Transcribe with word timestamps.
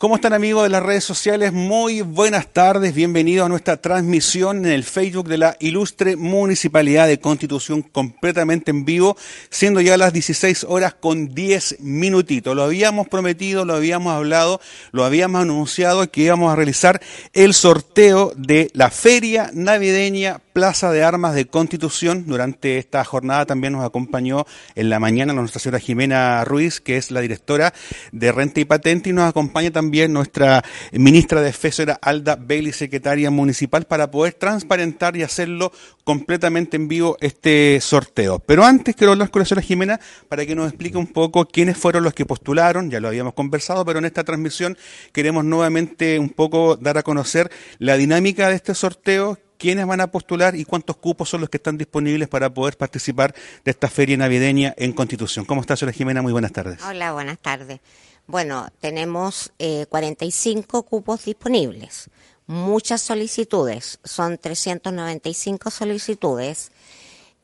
¿Cómo 0.00 0.14
están 0.14 0.32
amigos 0.32 0.62
de 0.62 0.70
las 0.70 0.82
redes 0.82 1.04
sociales? 1.04 1.52
Muy 1.52 2.00
buenas 2.00 2.46
tardes, 2.46 2.94
bienvenidos 2.94 3.44
a 3.44 3.50
nuestra 3.50 3.76
transmisión 3.76 4.64
en 4.64 4.72
el 4.72 4.82
Facebook 4.82 5.28
de 5.28 5.36
la 5.36 5.58
Ilustre 5.60 6.16
Municipalidad 6.16 7.06
de 7.06 7.20
Constitución 7.20 7.82
completamente 7.82 8.70
en 8.70 8.86
vivo, 8.86 9.18
siendo 9.50 9.82
ya 9.82 9.98
las 9.98 10.14
16 10.14 10.64
horas 10.64 10.94
con 10.94 11.34
10 11.34 11.80
minutitos. 11.80 12.56
Lo 12.56 12.62
habíamos 12.62 13.08
prometido, 13.08 13.66
lo 13.66 13.74
habíamos 13.74 14.14
hablado, 14.14 14.62
lo 14.90 15.04
habíamos 15.04 15.42
anunciado 15.42 16.10
que 16.10 16.22
íbamos 16.22 16.50
a 16.50 16.56
realizar 16.56 17.02
el 17.34 17.52
sorteo 17.52 18.32
de 18.38 18.70
la 18.72 18.88
Feria 18.88 19.50
Navideña 19.52 20.40
Plaza 20.52 20.92
de 20.92 21.02
Armas 21.02 21.34
de 21.34 21.46
Constitución. 21.46 22.26
Durante 22.26 22.78
esta 22.78 23.04
jornada 23.04 23.46
también 23.46 23.72
nos 23.72 23.84
acompañó 23.84 24.44
en 24.74 24.90
la 24.90 24.98
mañana 24.98 25.32
nuestra 25.32 25.60
señora 25.60 25.80
Jimena 25.80 26.44
Ruiz, 26.44 26.80
que 26.80 26.96
es 26.98 27.10
la 27.10 27.20
directora 27.20 27.72
de 28.12 28.32
Renta 28.32 28.60
y 28.60 28.64
Patente, 28.66 29.10
y 29.10 29.12
nos 29.12 29.28
acompaña 29.28 29.70
también 29.70 30.12
nuestra 30.12 30.62
ministra 30.92 31.40
de 31.40 31.46
Defensa, 31.46 31.70
Alda 32.02 32.36
Bailey, 32.36 32.72
secretaria 32.72 33.30
municipal, 33.30 33.84
para 33.84 34.10
poder 34.10 34.34
transparentar 34.34 35.16
y 35.16 35.22
hacerlo 35.22 35.72
completamente 36.04 36.76
en 36.76 36.88
vivo 36.88 37.16
este 37.20 37.80
sorteo. 37.80 38.40
Pero 38.40 38.64
antes 38.64 38.96
quiero 38.96 39.12
hablar 39.12 39.30
con 39.30 39.40
la 39.40 39.46
señora 39.46 39.62
Jimena 39.62 40.00
para 40.28 40.44
que 40.44 40.54
nos 40.54 40.68
explique 40.68 40.98
un 40.98 41.06
poco 41.06 41.46
quiénes 41.46 41.76
fueron 41.76 42.02
los 42.02 42.14
que 42.14 42.26
postularon, 42.26 42.90
ya 42.90 43.00
lo 43.00 43.08
habíamos 43.08 43.34
conversado, 43.34 43.84
pero 43.84 43.98
en 43.98 44.04
esta 44.04 44.24
transmisión 44.24 44.76
queremos 45.12 45.44
nuevamente 45.44 46.18
un 46.18 46.30
poco 46.30 46.76
dar 46.76 46.98
a 46.98 47.02
conocer 47.02 47.50
la 47.78 47.96
dinámica 47.96 48.48
de 48.48 48.56
este 48.56 48.74
sorteo, 48.74 49.38
quiénes 49.60 49.86
van 49.86 50.00
a 50.00 50.10
postular 50.10 50.56
y 50.56 50.64
cuántos 50.64 50.96
cupos 50.96 51.28
son 51.28 51.42
los 51.42 51.50
que 51.50 51.58
están 51.58 51.76
disponibles 51.76 52.28
para 52.28 52.52
poder 52.52 52.78
participar 52.78 53.34
de 53.62 53.70
esta 53.70 53.88
feria 53.88 54.16
navideña 54.16 54.74
en 54.78 54.92
Constitución. 54.92 55.44
¿Cómo 55.44 55.60
está, 55.60 55.76
señora 55.76 55.92
Jimena? 55.92 56.22
Muy 56.22 56.32
buenas 56.32 56.52
tardes. 56.52 56.80
Hola, 56.82 57.12
buenas 57.12 57.38
tardes. 57.38 57.78
Bueno, 58.26 58.68
tenemos 58.80 59.52
eh, 59.58 59.84
45 59.90 60.84
cupos 60.84 61.26
disponibles, 61.26 62.08
muchas 62.46 63.02
solicitudes, 63.02 63.98
son 64.02 64.38
395 64.38 65.70
solicitudes 65.70 66.70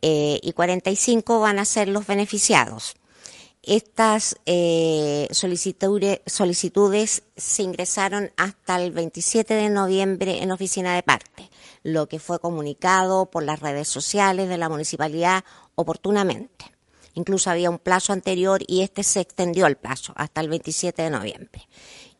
eh, 0.00 0.40
y 0.42 0.52
45 0.52 1.40
van 1.40 1.58
a 1.58 1.64
ser 1.64 1.88
los 1.88 2.06
beneficiados. 2.06 2.96
Estas 3.62 4.36
eh, 4.46 5.28
solicitudes, 5.32 7.22
se 7.36 7.62
ingresaron 7.62 8.30
hasta 8.36 8.80
el 8.80 8.92
27 8.92 9.54
de 9.54 9.68
noviembre 9.68 10.40
en 10.42 10.52
oficina 10.52 10.94
de 10.94 11.02
parte, 11.02 11.50
lo 11.82 12.08
que 12.08 12.18
fue 12.18 12.38
comunicado 12.38 13.26
por 13.26 13.42
las 13.42 13.60
redes 13.60 13.88
sociales 13.88 14.48
de 14.48 14.58
la 14.58 14.68
municipalidad 14.68 15.44
oportunamente. 15.74 16.64
Incluso 17.14 17.50
había 17.50 17.70
un 17.70 17.78
plazo 17.78 18.12
anterior 18.12 18.62
y 18.66 18.82
este 18.82 19.02
se 19.02 19.20
extendió 19.20 19.66
el 19.66 19.76
plazo 19.76 20.12
hasta 20.16 20.42
el 20.42 20.50
27 20.50 21.02
de 21.02 21.10
noviembre. 21.10 21.66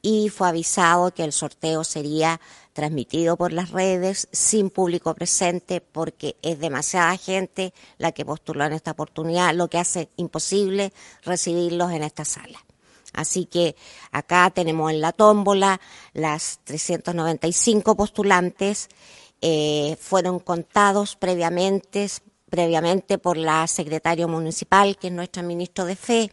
Y 0.01 0.31
fue 0.31 0.49
avisado 0.49 1.13
que 1.13 1.25
el 1.25 1.33
sorteo 1.33 1.85
sería 1.85 2.41
transmitido 2.73 3.37
por 3.37 3.53
las 3.53 3.71
redes 3.71 4.29
sin 4.33 4.71
público 4.71 5.15
presente 5.15 5.81
porque 5.81 6.37
es 6.43 6.59
demasiada 6.59 7.17
gente 7.17 7.75
la 7.99 8.13
que 8.13 8.25
postuló 8.25 8.65
en 8.65 8.73
esta 8.73 8.93
oportunidad, 8.93 9.55
lo 9.55 9.69
que 9.69 9.79
hace 9.79 10.09
imposible 10.17 10.93
recibirlos 11.25 11.93
en 11.93 12.03
esta 12.03 12.25
sala. 12.25 12.65
Así 13.13 13.47
que 13.47 13.77
acá 14.13 14.51
tenemos 14.51 14.93
en 14.93 15.01
la 15.01 15.13
tómbola 15.13 15.81
las 16.13 16.61
395 16.65 17.97
postulantes, 17.97 18.89
eh, 19.41 19.97
fueron 20.01 20.39
contados 20.39 21.17
previamente 21.17 22.09
previamente 22.49 23.19
por 23.19 23.37
la 23.37 23.67
secretaria 23.67 24.27
municipal, 24.27 24.97
que 24.97 25.09
es 25.09 25.13
nuestro 25.13 25.43
ministro 25.43 25.85
de 25.85 25.97
Fe, 25.97 26.33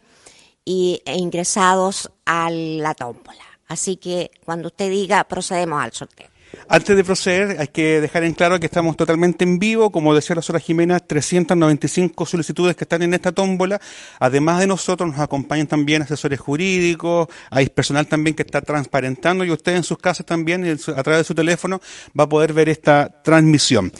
y, 0.64 1.02
e 1.04 1.16
ingresados 1.18 2.10
a 2.24 2.50
la 2.50 2.94
tómbola. 2.94 3.44
Así 3.66 3.96
que 3.96 4.30
cuando 4.44 4.68
usted 4.68 4.90
diga, 4.90 5.24
procedemos 5.24 5.82
al 5.82 5.92
sorteo. 5.92 6.28
Antes 6.68 6.96
de 6.96 7.04
proceder, 7.04 7.56
hay 7.60 7.68
que 7.68 8.00
dejar 8.00 8.24
en 8.24 8.32
claro 8.32 8.58
que 8.58 8.66
estamos 8.66 8.96
totalmente 8.96 9.44
en 9.44 9.58
vivo, 9.58 9.90
como 9.90 10.14
decía 10.14 10.36
la 10.36 10.42
señora 10.42 10.60
Jimena, 10.60 11.00
395 11.00 12.26
solicitudes 12.26 12.76
que 12.76 12.84
están 12.84 13.02
en 13.02 13.12
esta 13.14 13.32
tómbola. 13.32 13.80
Además 14.18 14.60
de 14.60 14.66
nosotros, 14.66 15.10
nos 15.10 15.18
acompañan 15.18 15.66
también 15.66 16.02
asesores 16.02 16.40
jurídicos, 16.40 17.28
hay 17.50 17.68
personal 17.68 18.06
también 18.06 18.34
que 18.34 18.42
está 18.42 18.62
transparentando 18.62 19.44
y 19.44 19.50
usted 19.50 19.76
en 19.76 19.82
sus 19.82 19.98
casas 19.98 20.26
también, 20.26 20.64
a 20.64 21.02
través 21.02 21.20
de 21.20 21.24
su 21.24 21.34
teléfono, 21.34 21.80
va 22.18 22.24
a 22.24 22.28
poder 22.28 22.52
ver 22.52 22.68
esta 22.68 23.22
transmisión. 23.22 23.92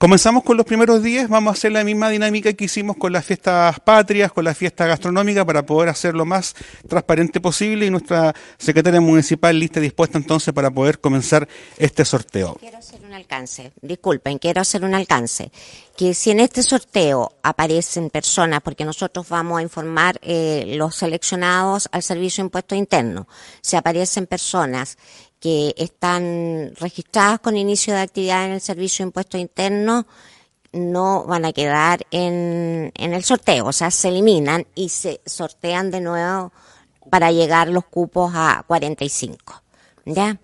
Comenzamos 0.00 0.44
con 0.44 0.56
los 0.56 0.64
primeros 0.64 1.02
días, 1.02 1.28
vamos 1.28 1.50
a 1.50 1.54
hacer 1.54 1.72
la 1.72 1.82
misma 1.82 2.08
dinámica 2.08 2.52
que 2.52 2.66
hicimos 2.66 2.96
con 2.96 3.10
las 3.12 3.24
fiestas 3.24 3.80
patrias, 3.80 4.30
con 4.30 4.44
la 4.44 4.54
fiesta 4.54 4.86
gastronómica, 4.86 5.44
para 5.44 5.66
poder 5.66 5.88
hacer 5.88 6.14
lo 6.14 6.24
más 6.24 6.54
transparente 6.86 7.40
posible 7.40 7.84
y 7.84 7.90
nuestra 7.90 8.32
secretaria 8.58 9.00
municipal 9.00 9.58
lista 9.58 9.80
dispuesta 9.80 10.16
entonces 10.16 10.54
para 10.54 10.70
poder 10.70 11.00
comenzar 11.00 11.48
este 11.78 12.04
sorteo. 12.04 12.54
Quiero 12.60 12.78
hacer 12.78 13.04
un 13.04 13.12
alcance, 13.12 13.72
disculpen, 13.82 14.38
quiero 14.38 14.60
hacer 14.60 14.84
un 14.84 14.94
alcance, 14.94 15.50
que 15.96 16.14
si 16.14 16.30
en 16.30 16.38
este 16.38 16.62
sorteo 16.62 17.32
aparecen 17.42 18.08
personas, 18.08 18.60
porque 18.62 18.84
nosotros 18.84 19.28
vamos 19.28 19.58
a 19.58 19.62
informar 19.62 20.20
eh, 20.22 20.74
los 20.76 20.94
seleccionados 20.94 21.88
al 21.90 22.04
Servicio 22.04 22.44
de 22.44 22.46
Impuestos 22.46 22.78
Internos, 22.78 23.26
si 23.62 23.74
aparecen 23.74 24.28
personas 24.28 24.96
que 25.40 25.74
están 25.76 26.72
registradas 26.78 27.40
con 27.40 27.56
inicio 27.56 27.94
de 27.94 28.00
actividad 28.00 28.46
en 28.46 28.52
el 28.52 28.60
Servicio 28.60 29.04
de 29.04 29.08
Impuestos 29.08 29.40
Internos 29.40 30.04
no 30.72 31.24
van 31.24 31.44
a 31.44 31.52
quedar 31.52 32.06
en, 32.10 32.92
en 32.94 33.14
el 33.14 33.24
sorteo, 33.24 33.66
o 33.66 33.72
sea, 33.72 33.90
se 33.90 34.08
eliminan 34.08 34.66
y 34.74 34.90
se 34.90 35.20
sortean 35.24 35.90
de 35.90 36.00
nuevo 36.00 36.52
para 37.10 37.32
llegar 37.32 37.68
los 37.68 37.84
cupos 37.86 38.32
a 38.34 38.64
45. 38.66 39.62
¿Ya? 40.04 40.38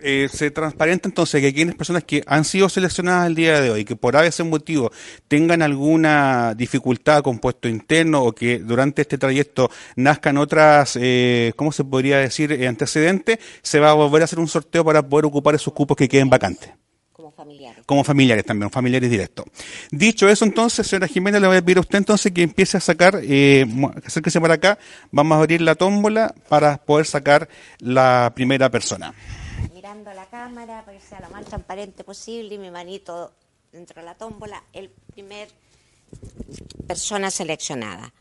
Eh, 0.00 0.28
se 0.32 0.50
transparenta 0.50 1.08
entonces 1.08 1.40
que 1.40 1.52
quienes 1.52 1.74
personas 1.74 2.04
que 2.04 2.22
han 2.26 2.44
sido 2.44 2.68
seleccionadas 2.68 3.26
el 3.26 3.34
día 3.34 3.60
de 3.60 3.70
hoy, 3.70 3.84
que 3.84 3.96
por 3.96 4.14
ese 4.16 4.44
motivo 4.44 4.92
tengan 5.26 5.60
alguna 5.62 6.54
dificultad 6.54 7.22
con 7.22 7.38
puesto 7.38 7.68
interno 7.68 8.22
o 8.22 8.32
que 8.32 8.58
durante 8.58 9.02
este 9.02 9.18
trayecto 9.18 9.70
nazcan 9.96 10.38
otras, 10.38 10.96
eh, 11.00 11.52
¿cómo 11.56 11.72
se 11.72 11.84
podría 11.84 12.18
decir?, 12.18 12.52
eh, 12.52 12.68
antecedentes, 12.68 13.38
se 13.62 13.80
va 13.80 13.90
a 13.90 13.94
volver 13.94 14.22
a 14.22 14.24
hacer 14.26 14.38
un 14.38 14.48
sorteo 14.48 14.84
para 14.84 15.02
poder 15.02 15.26
ocupar 15.26 15.54
esos 15.54 15.72
cupos 15.72 15.96
que 15.96 16.08
queden 16.08 16.30
vacantes. 16.30 16.70
Como 17.12 17.32
familiares. 17.32 17.82
Como 17.84 18.04
familiares 18.04 18.44
también, 18.44 18.70
familiares 18.70 19.10
directos. 19.10 19.46
Dicho 19.90 20.28
eso, 20.28 20.44
entonces, 20.44 20.86
señora 20.86 21.08
Jiménez, 21.08 21.40
le 21.40 21.48
voy 21.48 21.56
a 21.56 21.62
pedir 21.62 21.78
a 21.78 21.80
usted 21.80 21.98
entonces 21.98 22.30
que 22.32 22.42
empiece 22.42 22.76
a 22.76 22.80
sacar, 22.80 23.20
eh, 23.22 23.66
acérquese 24.04 24.40
para 24.40 24.54
acá, 24.54 24.78
vamos 25.10 25.36
a 25.36 25.40
abrir 25.40 25.60
la 25.60 25.74
tómbola 25.74 26.34
para 26.48 26.78
poder 26.78 27.06
sacar 27.06 27.48
la 27.80 28.32
primera 28.34 28.70
persona 28.70 29.12
mirando 29.72 30.12
la 30.12 30.26
cámara 30.26 30.84
para 30.84 30.98
que 30.98 31.04
sea 31.04 31.20
lo 31.20 31.30
más 31.30 31.44
transparente 31.44 32.04
posible 32.04 32.54
y 32.54 32.58
mi 32.58 32.70
manito 32.70 33.32
dentro 33.72 34.00
de 34.00 34.06
la 34.06 34.14
tómbola, 34.14 34.62
el 34.72 34.90
primer 35.12 35.48
persona 36.86 37.30
seleccionada, 37.30 38.12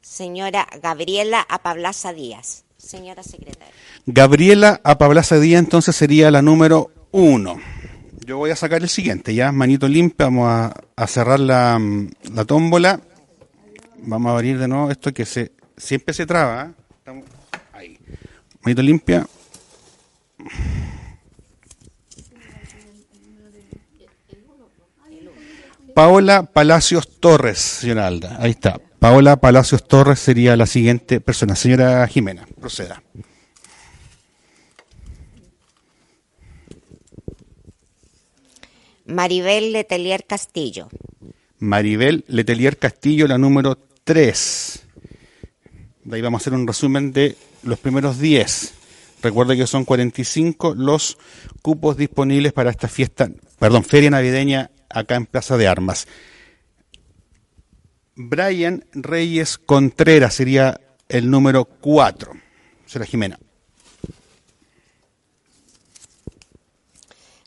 señora 0.00 0.66
Gabriela 0.82 1.44
Apablaza 1.48 2.12
Díaz, 2.12 2.64
señora 2.78 3.22
secretaria. 3.22 3.74
Gabriela 4.06 4.80
Apablaza 4.84 5.38
Díaz 5.38 5.60
entonces 5.60 5.94
sería 5.94 6.30
la 6.30 6.42
número 6.42 6.90
uno. 7.12 7.60
Yo 8.24 8.38
voy 8.38 8.50
a 8.50 8.56
sacar 8.56 8.82
el 8.82 8.88
siguiente, 8.88 9.34
ya, 9.34 9.52
manito 9.52 9.86
limpia, 9.86 10.26
vamos 10.26 10.48
a, 10.48 11.06
cerrar 11.06 11.40
la, 11.40 11.78
la, 12.32 12.44
tómbola. 12.46 13.00
Vamos 13.98 14.30
a 14.30 14.34
abrir 14.34 14.58
de 14.58 14.66
nuevo 14.66 14.90
esto 14.90 15.12
que 15.12 15.26
se 15.26 15.52
siempre 15.76 16.14
se 16.14 16.26
traba. 16.26 16.72
¿eh? 17.06 17.22
Ahí. 17.72 17.98
Manito 18.62 18.82
limpia. 18.82 19.26
Paola 25.94 26.42
Palacios 26.42 27.20
Torres, 27.20 27.58
señora 27.58 28.08
Alda. 28.08 28.36
Ahí 28.40 28.50
está. 28.50 28.80
Paola 28.98 29.36
Palacios 29.36 29.86
Torres 29.86 30.18
sería 30.18 30.56
la 30.56 30.66
siguiente 30.66 31.20
persona. 31.20 31.54
Señora 31.54 32.04
Jimena, 32.08 32.48
proceda. 32.60 33.00
Maribel 39.06 39.72
Letelier 39.72 40.24
Castillo. 40.24 40.88
Maribel 41.60 42.24
Letelier 42.26 42.76
Castillo, 42.76 43.28
la 43.28 43.38
número 43.38 43.78
3. 44.02 44.82
De 46.02 46.16
ahí 46.16 46.22
vamos 46.22 46.40
a 46.40 46.42
hacer 46.42 46.54
un 46.54 46.66
resumen 46.66 47.12
de 47.12 47.36
los 47.62 47.78
primeros 47.78 48.18
10. 48.18 48.74
Recuerda 49.22 49.54
que 49.54 49.68
son 49.68 49.84
45 49.84 50.74
los 50.74 51.18
cupos 51.62 51.96
disponibles 51.96 52.52
para 52.52 52.70
esta 52.70 52.88
fiesta, 52.88 53.30
perdón, 53.60 53.84
feria 53.84 54.10
navideña 54.10 54.70
acá 54.94 55.16
en 55.16 55.26
Plaza 55.26 55.56
de 55.56 55.68
Armas. 55.68 56.06
Brian 58.16 58.84
Reyes 58.92 59.58
Contreras 59.58 60.34
sería 60.34 60.80
el 61.08 61.30
número 61.30 61.64
4. 61.64 62.32
Será 62.86 63.04
Jimena. 63.04 63.38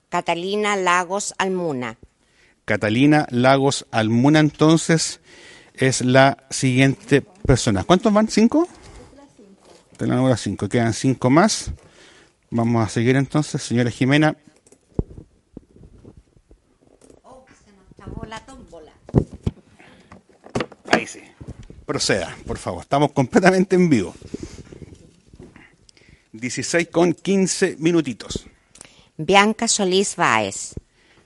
Catalina 0.09 0.75
Lagos 0.75 1.33
Almuna. 1.37 1.97
Catalina 2.65 3.27
Lagos 3.29 3.85
Almuna 3.91 4.39
entonces 4.39 5.21
es 5.73 6.01
la 6.01 6.45
siguiente 6.49 7.21
persona. 7.21 7.83
¿Cuántos 7.83 8.13
van? 8.13 8.27
¿Cinco? 8.27 8.67
De 9.97 10.07
la 10.07 10.15
número 10.15 10.35
5. 10.35 10.69
Quedan 10.69 10.93
cinco 10.93 11.29
más 11.29 11.71
Vamos 12.49 12.85
a 12.85 12.89
seguir 12.89 13.17
entonces, 13.17 13.61
señora 13.61 13.91
Jimena. 13.91 14.37
Oh, 17.23 17.45
se 17.65 17.71
nos 17.73 17.96
acabó 18.07 18.25
la 18.25 18.39
tómbola. 18.39 18.91
Ahí 20.91 21.07
sí. 21.07 21.21
Proceda, 21.85 22.35
por 22.45 22.57
favor. 22.57 22.81
Estamos 22.81 23.11
completamente 23.11 23.75
en 23.75 23.89
vivo. 23.89 24.13
16 26.33 26.89
con 26.89 27.13
15 27.13 27.77
minutitos. 27.79 28.45
Bianca 29.17 29.67
Solís 29.67 30.15
Báez. 30.15 30.75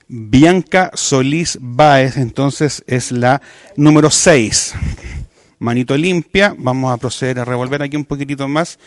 Bianca 0.08 0.90
Solís 0.94 1.58
Báez, 1.60 2.16
entonces 2.16 2.84
es 2.86 3.12
la 3.12 3.42
número 3.76 4.10
6. 4.10 4.74
Manito 5.58 5.96
limpia. 5.96 6.54
Vamos 6.56 6.92
a 6.92 6.96
proceder 6.96 7.38
a 7.40 7.44
revolver 7.44 7.82
aquí 7.82 7.96
un 7.96 8.04
poquitito 8.04 8.46
más. 8.48 8.78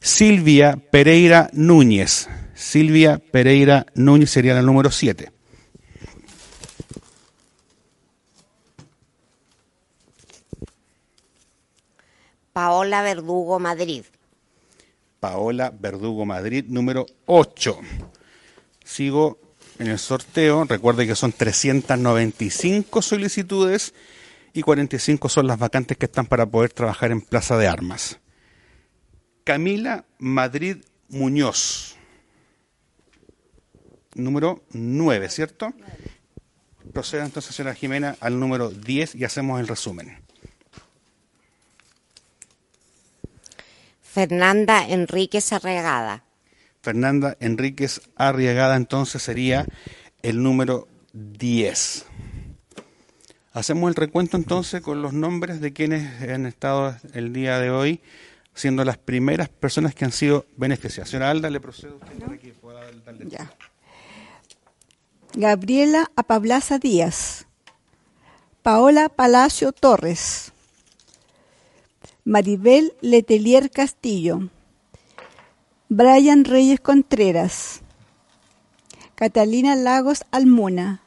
Silvia 0.00 0.76
Pereira 0.90 1.48
Núñez. 1.52 2.28
Silvia 2.54 3.18
Pereira 3.18 3.86
Núñez 3.94 4.30
sería 4.30 4.54
la 4.54 4.62
número 4.62 4.90
7. 4.90 5.30
Paola 12.52 13.02
Verdugo 13.02 13.58
Madrid. 13.58 14.04
Paola 15.18 15.72
Verdugo 15.76 16.24
Madrid, 16.24 16.64
número 16.68 17.06
8. 17.26 17.78
Sigo 18.84 19.40
en 19.78 19.88
el 19.88 19.98
sorteo. 19.98 20.64
Recuerde 20.64 21.06
que 21.06 21.16
son 21.16 21.32
395 21.32 23.02
solicitudes 23.02 23.92
y 24.52 24.62
45 24.62 25.28
son 25.28 25.48
las 25.48 25.58
vacantes 25.58 25.96
que 25.96 26.06
están 26.06 26.26
para 26.26 26.46
poder 26.46 26.72
trabajar 26.72 27.10
en 27.10 27.20
Plaza 27.20 27.58
de 27.58 27.66
Armas. 27.66 28.20
Camila 29.42 30.04
Madrid 30.18 30.76
Muñoz. 31.08 31.93
Número 34.14 34.62
9, 34.72 35.28
¿cierto? 35.28 35.72
Proceda 36.92 37.24
entonces, 37.24 37.54
señora 37.54 37.74
Jimena, 37.74 38.16
al 38.20 38.38
número 38.38 38.70
10 38.70 39.14
y 39.16 39.24
hacemos 39.24 39.60
el 39.60 39.68
resumen. 39.68 40.18
Fernanda 44.02 44.86
Enríquez 44.86 45.52
Arregada. 45.52 46.22
Fernanda 46.82 47.36
Enríquez 47.40 48.00
Arriagada 48.14 48.76
entonces 48.76 49.22
sería 49.22 49.66
el 50.22 50.42
número 50.42 50.86
10. 51.12 52.06
Hacemos 53.52 53.88
el 53.88 53.94
recuento 53.94 54.36
entonces 54.36 54.82
con 54.82 55.02
los 55.02 55.12
nombres 55.12 55.60
de 55.60 55.72
quienes 55.72 56.22
han 56.22 56.46
estado 56.46 56.96
el 57.12 57.32
día 57.32 57.58
de 57.58 57.70
hoy 57.70 58.00
siendo 58.54 58.84
las 58.84 58.98
primeras 58.98 59.48
personas 59.48 59.94
que 59.94 60.04
han 60.04 60.12
sido 60.12 60.46
beneficiadas. 60.56 61.10
Señora 61.10 61.30
Alda, 61.30 61.50
le 61.50 61.60
procedo 61.60 61.94
a 61.94 62.04
usted 62.04 62.18
para 62.18 62.38
que 62.38 62.52
pueda 62.52 62.80
darle 63.04 63.28
Ya. 63.28 63.52
Gabriela 65.36 66.12
Apablaza 66.14 66.78
Díaz. 66.78 67.48
Paola 68.62 69.08
Palacio 69.08 69.72
Torres. 69.72 70.52
Maribel 72.24 72.94
Letelier 73.00 73.68
Castillo. 73.68 74.48
Brian 75.88 76.44
Reyes 76.44 76.78
Contreras. 76.78 77.80
Catalina 79.16 79.74
Lagos 79.74 80.24
Almuna. 80.30 81.02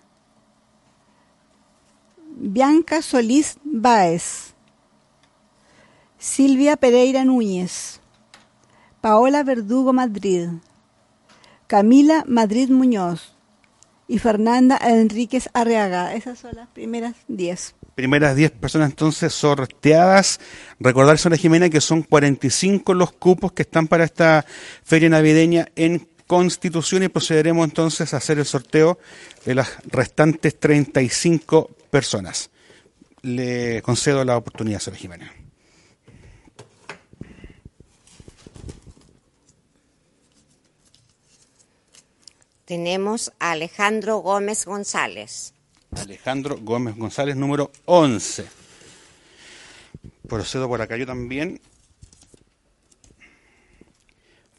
Bianca 2.35 3.01
Solís 3.01 3.57
Báez. 3.63 4.53
Silvia 6.19 6.75
Pereira 6.75 7.23
Núñez. 7.23 8.01
Paola 8.99 9.43
Verdugo 9.43 9.93
Madrid. 9.93 10.49
Camila 11.67 12.25
Madrid 12.27 12.69
Muñoz. 12.69 13.36
Y 14.07 14.19
Fernanda 14.19 14.77
Enríquez 14.81 15.49
Arreaga. 15.53 16.13
Esas 16.13 16.39
son 16.39 16.55
las 16.55 16.67
primeras 16.69 17.15
diez. 17.27 17.75
Primeras 17.95 18.35
10 18.35 18.51
personas 18.51 18.91
entonces 18.91 19.33
sorteadas. 19.33 20.39
Recordar, 20.79 21.17
señora 21.17 21.37
Jimena, 21.37 21.69
que 21.69 21.81
son 21.81 22.03
45 22.03 22.93
los 22.93 23.11
cupos 23.11 23.51
que 23.51 23.63
están 23.63 23.87
para 23.87 24.05
esta 24.05 24.45
feria 24.83 25.09
navideña 25.09 25.67
en 25.75 26.07
Constitución 26.27 27.03
y 27.03 27.07
procederemos 27.07 27.65
entonces 27.65 28.13
a 28.13 28.17
hacer 28.17 28.37
el 28.37 28.45
sorteo 28.45 28.99
de 29.45 29.55
las 29.55 29.77
restantes 29.87 30.59
35 30.59 31.69
personas. 31.89 32.49
Le 33.21 33.81
concedo 33.81 34.23
la 34.23 34.37
oportunidad, 34.37 34.79
señora 34.79 34.99
Jimena. 34.99 35.46
Tenemos 42.67 43.31
a 43.39 43.51
Alejandro 43.51 44.17
Gómez 44.17 44.65
González. 44.65 45.53
Alejandro 45.95 46.57
Gómez 46.59 46.97
González, 46.97 47.37
número 47.37 47.71
11. 47.85 48.45
Procedo 50.27 50.67
por 50.67 50.81
acá 50.81 50.97
yo 50.97 51.05
también. 51.05 51.61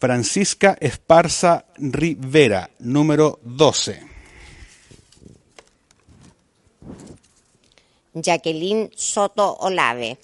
Francisca 0.00 0.78
Esparza 0.80 1.66
Rivera, 1.76 2.70
número 2.78 3.40
12. 3.42 4.00
Jacqueline 8.14 8.90
Soto 8.96 9.52
Olave. 9.58 10.16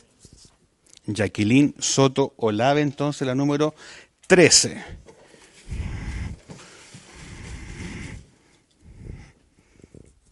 Jacqueline 1.05 1.75
Soto 1.79 2.33
Olave, 2.39 2.81
entonces 2.81 3.27
la 3.27 3.35
número 3.35 3.75
13. 4.27 5.04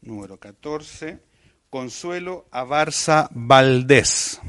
Número 0.02 0.38
14. 0.38 1.18
Consuelo 1.70 2.46
Abarza 2.50 3.28
Valdés. 3.32 4.40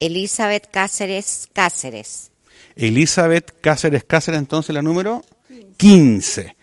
Elizabeth 0.00 0.68
Cáceres 0.70 1.48
Cáceres. 1.52 2.32
Elizabeth 2.74 3.60
Cáceres 3.60 4.02
Cáceres, 4.04 4.38
entonces 4.38 4.74
la 4.74 4.82
número 4.82 5.22
15. 5.76 6.56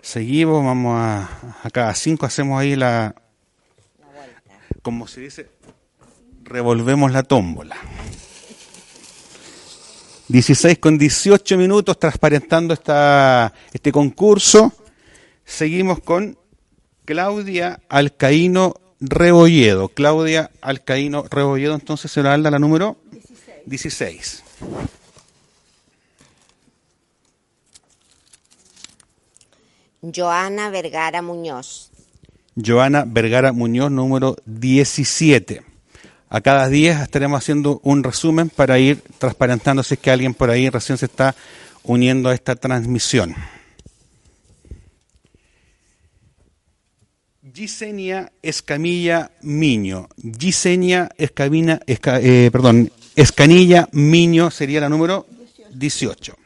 Seguimos, 0.00 0.64
vamos 0.64 0.94
a, 0.96 1.58
a 1.62 1.70
cada 1.70 1.94
cinco 1.94 2.24
hacemos 2.24 2.58
ahí 2.58 2.74
la, 2.74 3.14
como 4.82 5.06
se 5.06 5.20
dice, 5.20 5.50
revolvemos 6.42 7.12
la 7.12 7.22
tómbola. 7.22 7.76
16 10.30 10.78
con 10.78 10.96
18 10.96 11.58
minutos 11.58 11.98
transparentando 11.98 12.72
esta, 12.72 13.52
este 13.72 13.90
concurso. 13.90 14.72
Seguimos 15.44 15.98
con 15.98 16.38
Claudia 17.04 17.80
Alcaíno 17.88 18.76
Rebolledo. 19.00 19.88
Claudia 19.88 20.52
Alcaíno 20.60 21.24
Rebolledo, 21.28 21.74
entonces 21.74 22.12
se 22.12 22.22
la 22.22 22.38
la 22.38 22.58
número 22.60 22.96
16. 23.66 24.44
Joana 30.14 30.70
Vergara 30.70 31.22
Muñoz. 31.22 31.90
Joana 32.54 33.04
Vergara 33.04 33.52
Muñoz, 33.52 33.90
número 33.90 34.36
17. 34.44 35.69
A 36.32 36.40
cada 36.40 36.68
10 36.68 37.00
estaremos 37.00 37.38
haciendo 37.38 37.80
un 37.82 38.04
resumen 38.04 38.48
para 38.50 38.78
ir 38.78 39.02
transparentando 39.18 39.82
si 39.82 39.94
es 39.94 40.00
que 40.00 40.10
alguien 40.12 40.32
por 40.32 40.48
ahí 40.50 40.70
recién 40.70 40.96
se 40.96 41.06
está 41.06 41.34
uniendo 41.82 42.28
a 42.28 42.34
esta 42.34 42.54
transmisión. 42.56 43.34
Gisenia 47.52 48.30
Escamilla 48.42 49.30
Miño. 49.42 50.08
Gisenia 50.38 51.08
Escamina, 51.16 51.80
Esca- 51.86 52.20
eh, 52.22 52.50
perdón, 52.52 52.92
Escanilla 53.16 53.88
Miño 53.92 54.50
sería 54.50 54.80
la 54.80 54.88
número 54.88 55.26
18. 55.72 56.36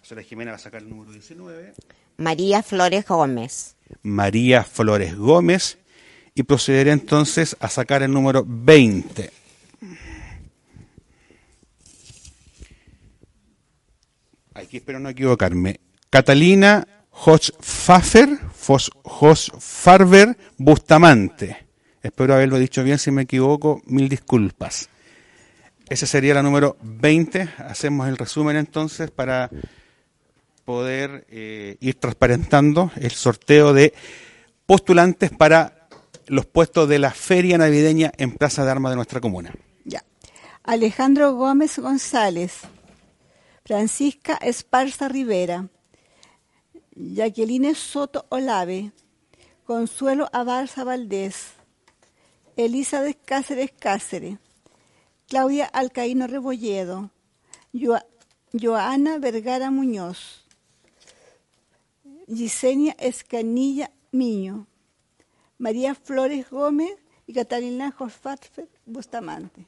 La 0.00 0.06
señora 0.08 0.22
Jimena 0.26 0.50
va 0.52 0.56
a 0.56 0.60
sacar 0.60 0.82
el 0.82 0.88
número 0.88 1.12
19. 1.12 1.74
María 2.16 2.62
Flores 2.62 3.04
Gómez. 3.06 3.74
María 4.02 4.64
Flores 4.64 5.16
Gómez 5.16 5.78
y 6.34 6.42
procederé 6.42 6.90
entonces 6.90 7.56
a 7.60 7.68
sacar 7.68 8.02
el 8.02 8.12
número 8.12 8.44
20. 8.46 9.30
Aquí 14.54 14.78
espero 14.78 15.00
no 15.00 15.08
equivocarme. 15.08 15.80
Catalina 16.10 16.86
Hochpfaffer, 17.10 18.28
Fos- 18.52 18.90
Hochfarber 19.02 20.36
Bustamante. 20.58 21.66
Espero 22.02 22.34
haberlo 22.34 22.58
dicho 22.58 22.84
bien, 22.84 22.98
si 22.98 23.10
me 23.10 23.22
equivoco, 23.22 23.82
mil 23.86 24.08
disculpas. 24.08 24.88
Esa 25.88 26.06
sería 26.06 26.34
la 26.34 26.42
número 26.42 26.76
20. 26.82 27.48
Hacemos 27.58 28.08
el 28.08 28.16
resumen 28.16 28.56
entonces 28.56 29.10
para 29.10 29.50
poder 30.64 31.26
eh, 31.30 31.76
ir 31.80 31.96
transparentando 31.96 32.90
el 32.96 33.10
sorteo 33.10 33.72
de 33.72 33.92
postulantes 34.66 35.30
para 35.30 35.83
los 36.26 36.46
puestos 36.46 36.88
de 36.88 36.98
la 36.98 37.10
feria 37.12 37.58
navideña 37.58 38.12
en 38.18 38.32
Plaza 38.32 38.64
de 38.64 38.70
Armas 38.70 38.92
de 38.92 38.96
nuestra 38.96 39.20
comuna. 39.20 39.54
Ya. 39.84 40.02
Alejandro 40.62 41.34
Gómez 41.34 41.78
González, 41.78 42.60
Francisca 43.64 44.34
Esparza 44.36 45.08
Rivera, 45.08 45.68
Jacqueline 46.94 47.74
Soto 47.74 48.26
Olave, 48.30 48.92
Consuelo 49.66 50.28
Abarza 50.32 50.84
Valdés, 50.84 51.48
Elizabeth 52.56 53.18
Cáceres 53.24 53.72
Cáceres, 53.78 54.38
Claudia 55.28 55.66
Alcaíno 55.66 56.26
Rebolledo, 56.26 57.10
Joa- 57.72 58.06
Joana 58.52 59.18
Vergara 59.18 59.70
Muñoz, 59.70 60.44
Gisenia 62.28 62.94
Escanilla 62.98 63.90
Miño, 64.12 64.66
María 65.58 65.94
Flores 65.94 66.50
Gómez 66.50 66.92
y 67.26 67.32
Catalina 67.32 67.92
Josfatfer 67.96 68.68
Bustamante. 68.86 69.66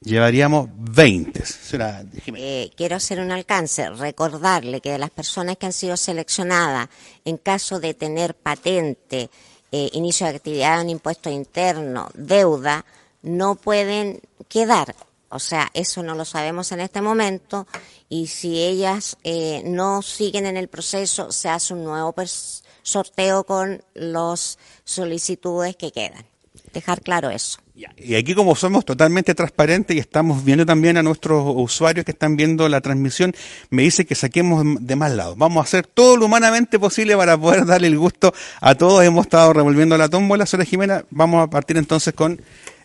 Llevaríamos 0.00 0.68
20. 0.76 1.44
señora 1.44 2.04
Jiménez. 2.24 2.46
Eh, 2.46 2.70
quiero 2.76 2.96
hacer 2.96 3.18
un 3.20 3.32
alcance, 3.32 3.90
recordarle 3.90 4.80
que 4.80 4.92
de 4.92 4.98
las 4.98 5.10
personas 5.10 5.56
que 5.56 5.66
han 5.66 5.72
sido 5.72 5.96
seleccionadas, 5.96 6.88
en 7.24 7.36
caso 7.36 7.80
de 7.80 7.94
tener 7.94 8.34
patente, 8.34 9.28
eh, 9.72 9.90
inicio 9.94 10.26
de 10.28 10.36
actividad 10.36 10.80
en 10.80 10.90
impuesto 10.90 11.30
interno, 11.30 12.08
deuda, 12.14 12.84
no 13.22 13.56
pueden 13.56 14.20
quedar. 14.48 14.94
O 15.30 15.38
sea, 15.38 15.70
eso 15.72 16.02
no 16.02 16.14
lo 16.14 16.24
sabemos 16.26 16.70
en 16.72 16.80
este 16.80 17.00
momento 17.00 17.66
y 18.08 18.26
si 18.26 18.62
ellas 18.62 19.16
eh, 19.24 19.62
no 19.64 20.02
siguen 20.02 20.44
en 20.46 20.58
el 20.58 20.68
proceso, 20.68 21.32
se 21.32 21.48
hace 21.48 21.72
un 21.74 21.84
nuevo 21.84 22.12
pers- 22.12 22.61
sorteo 22.82 23.44
con 23.44 23.82
las 23.94 24.58
solicitudes 24.84 25.76
que 25.76 25.90
quedan. 25.92 26.24
Dejar 26.72 27.00
claro 27.02 27.30
eso. 27.30 27.58
Y 27.96 28.14
aquí 28.14 28.34
como 28.34 28.54
somos 28.54 28.84
totalmente 28.84 29.34
transparentes 29.34 29.96
y 29.96 29.98
estamos 29.98 30.44
viendo 30.44 30.64
también 30.64 30.96
a 30.96 31.02
nuestros 31.02 31.42
usuarios 31.56 32.04
que 32.04 32.12
están 32.12 32.36
viendo 32.36 32.68
la 32.68 32.80
transmisión, 32.80 33.34
me 33.70 33.82
dice 33.82 34.04
que 34.06 34.14
saquemos 34.14 34.62
de 34.80 34.96
más 34.96 35.10
lados. 35.12 35.36
Vamos 35.36 35.60
a 35.62 35.64
hacer 35.64 35.86
todo 35.86 36.16
lo 36.16 36.26
humanamente 36.26 36.78
posible 36.78 37.16
para 37.16 37.36
poder 37.36 37.66
darle 37.66 37.88
el 37.88 37.98
gusto 37.98 38.32
a 38.60 38.74
todos. 38.74 39.02
Hemos 39.04 39.26
estado 39.26 39.52
revolviendo 39.54 39.96
la 39.98 40.08
tómbola, 40.08 40.46
señora 40.46 40.64
Jimena. 40.66 41.04
Vamos 41.10 41.42
a 41.42 41.50
partir 41.50 41.76
entonces 41.78 42.14
con 42.14 42.40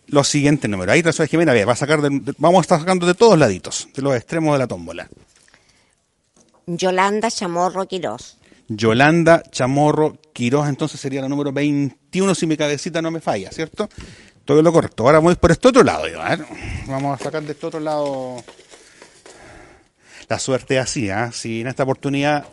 los 0.08 0.28
siguientes 0.28 0.70
números. 0.70 0.94
Ahí 0.94 1.04
la 1.04 1.12
señora 1.14 1.30
Jimena 1.30 1.66
va 1.66 1.74
a 1.74 1.76
sacar 1.76 2.02
de- 2.02 2.10
de- 2.20 2.34
vamos 2.38 2.60
a 2.60 2.62
estar 2.62 2.80
sacando 2.80 3.06
de 3.06 3.14
todos 3.14 3.38
laditos, 3.38 3.90
de 3.94 4.02
los 4.02 4.16
extremos 4.16 4.54
de 4.54 4.60
la 4.60 4.68
tómbola. 4.68 5.08
Yolanda 6.66 7.30
Chamorro 7.30 7.88
Quirós. 7.88 8.37
Yolanda 8.68 9.44
Chamorro 9.50 10.20
Quiroz, 10.34 10.68
entonces 10.68 11.00
sería 11.00 11.22
la 11.22 11.30
número 11.30 11.52
21, 11.52 12.36
si 12.36 12.48
mi 12.48 12.58
cabecita 12.58 13.02
no 13.02 13.12
me 13.12 13.22
falla, 13.22 13.52
¿cierto? 13.52 13.90
Todo 14.46 14.62
lo 14.62 14.72
correcto. 14.72 15.04
Ahora 15.04 15.20
voy 15.20 15.36
por 15.36 15.52
este 15.52 15.68
otro 15.68 15.84
lado. 15.84 16.06
Vamos 16.88 17.20
a 17.20 17.24
sacar 17.24 17.44
de 17.44 17.52
este 17.52 17.66
otro 17.66 17.80
lado 17.80 18.44
la 20.30 20.40
suerte 20.40 20.80
así. 20.80 21.10
¿ah? 21.10 21.32
Si 21.34 21.62
en 21.62 21.68
esta 21.68 21.84
oportunidad 21.84 22.46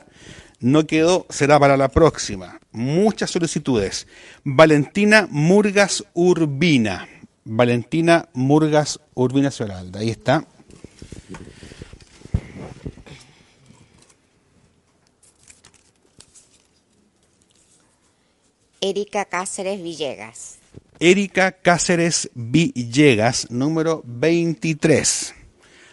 no 0.61 0.87
quedó, 0.87 1.26
será 1.30 1.59
para 1.61 1.76
la 1.76 1.88
próxima. 1.88 2.61
Muchas 2.73 3.30
solicitudes. 3.30 4.06
Valentina 4.42 5.28
Murgas 5.30 6.04
Urbina. 6.14 7.09
Valentina 7.44 8.28
Murgas 8.33 9.00
Urbina 9.14 9.50
Cioralda. 9.50 10.00
Ahí 10.00 10.11
está. 10.11 10.47
Erika 18.84 19.24
Cáceres 19.24 19.82
Villegas. 19.82 20.58
Erika 21.00 21.52
Cáceres 21.52 22.28
Villegas, 22.34 23.50
número 23.50 24.02
23. 24.04 25.34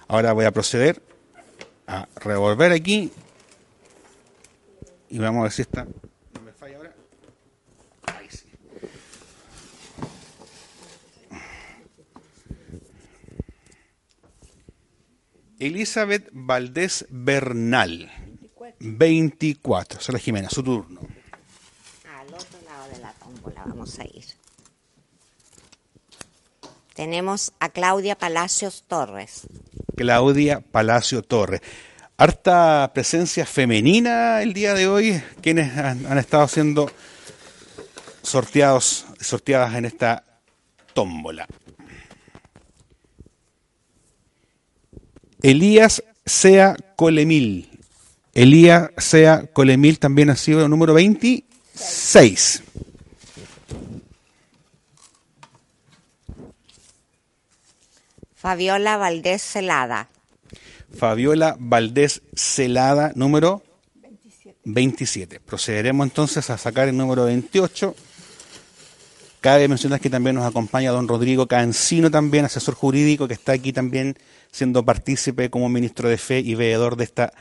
Ahora 0.10 0.34
voy 0.34 0.44
a 0.44 0.52
proceder 0.52 1.02
a 1.88 2.10
revolver 2.18 2.74
aquí. 2.74 3.10
Y 5.08 5.20
vamos 5.20 5.40
a 5.40 5.44
ver 5.44 5.52
si 5.54 5.62
esta 5.62 5.86
no 5.86 6.42
me 6.44 6.52
falla 6.52 6.76
ahora. 6.76 6.94
Ahí 8.08 8.28
sí. 8.30 8.50
Elizabeth 15.60 16.28
Valdés 16.34 17.06
Bernal, 17.10 18.12
24. 18.82 20.02
Sola 20.02 20.20
Jimena, 20.20 20.50
su 20.50 20.62
turno. 20.62 21.21
Al 23.58 23.64
otro 23.64 23.64
lado 23.64 23.64
de 23.64 23.64
la 23.64 23.64
tómbola 23.64 23.64
vamos 23.66 24.00
a 24.00 24.04
ir. 24.06 24.26
Tenemos 26.94 27.54
a 27.60 27.70
Claudia 27.70 28.18
Palacios 28.18 28.84
Torres. 28.88 29.48
Claudia 29.96 30.62
Palacio 30.62 31.22
Torres. 31.24 31.62
Harta 32.18 32.92
presencia 32.94 33.46
femenina 33.46 34.42
el 34.42 34.54
día 34.54 34.74
de 34.74 34.88
hoy, 34.88 35.24
quienes 35.42 35.76
han, 35.76 36.06
han 36.06 36.18
estado 36.18 36.48
siendo 36.48 36.92
sorteados, 38.22 39.06
sorteadas 39.20 39.74
en 39.76 39.86
esta 39.86 40.24
tómbola. 40.94 41.48
Elías 45.42 46.04
Sea 46.26 46.76
Colemil. 46.96 47.80
Elías 48.34 48.92
Sea 48.98 49.48
Colemil 49.52 49.98
también 49.98 50.30
ha 50.30 50.36
sido 50.36 50.64
el 50.64 50.70
número 50.70 50.94
26. 50.94 52.64
Fabiola 58.42 58.98
Valdés 58.98 59.44
Celada. 59.44 60.10
Fabiola 60.98 61.56
Valdés 61.60 62.24
Celada, 62.36 63.12
número 63.14 63.62
27. 64.64 65.40
Procederemos 65.40 66.08
entonces 66.08 66.50
a 66.50 66.58
sacar 66.58 66.88
el 66.88 66.98
número 66.98 67.26
28. 67.26 67.96
Cabe 69.42 69.68
mencionar 69.68 70.00
que 70.00 70.10
también 70.10 70.38
nos 70.38 70.46
acompaña 70.48 70.90
don 70.90 71.08
Rodrigo 71.08 71.46
Cancino, 71.46 72.10
también 72.10 72.46
asesor 72.46 72.74
jurídico, 72.74 73.28
que 73.28 73.36
está 73.36 73.52
aquí 73.52 73.74
también 73.74 74.18
siendo 74.52 74.84
partícipe 74.84 75.52
como 75.52 75.70
ministro 75.70 76.10
de 76.10 76.18
Fe 76.18 76.40
y 76.40 76.56
veedor 76.56 76.96
de, 76.96 77.04
esta, 77.04 77.34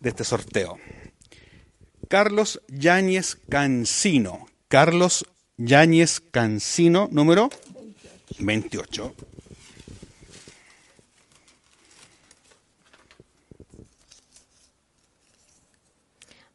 de 0.00 0.08
este 0.08 0.24
sorteo. 0.24 0.76
Carlos 2.08 2.60
Yáñez 2.66 3.36
Cancino. 3.48 4.48
Carlos 4.66 5.24
Yáñez 5.56 6.18
Cancino, 6.18 7.08
número 7.12 7.48
28. 8.40 9.14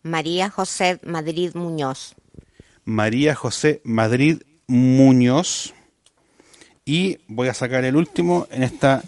María 0.03 0.49
José 0.49 0.99
Madrid 1.03 1.55
Muñoz. 1.55 2.15
María 2.83 3.35
José 3.35 3.81
Madrid 3.85 4.41
Muñoz. 4.67 5.73
Y 6.85 7.19
voy 7.27 7.47
a 7.47 7.53
sacar 7.53 7.85
el 7.85 7.95
último 7.95 8.45
en 8.51 8.63
esta. 8.63 9.01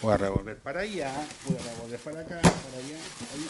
Voy 0.00 0.14
a 0.14 0.16
revolver 0.16 0.58
para 0.58 0.80
allá, 0.80 1.12
voy 1.44 1.56
a 1.56 1.74
revolver 1.74 2.00
para 2.00 2.20
acá, 2.20 2.40
para 2.40 2.78
allá. 2.78 2.96
ahí. 3.34 3.46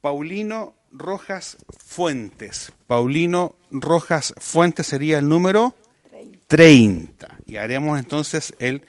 Paulino 0.00 0.74
Rojas 0.90 1.58
Fuentes. 1.78 2.72
Paulino 2.88 3.54
Rojas 3.70 4.34
Fuentes 4.38 4.88
sería 4.88 5.18
el 5.18 5.28
número 5.28 5.74
30. 6.48 7.38
Y 7.46 7.56
haremos 7.56 7.98
entonces 8.00 8.54
el 8.58 8.82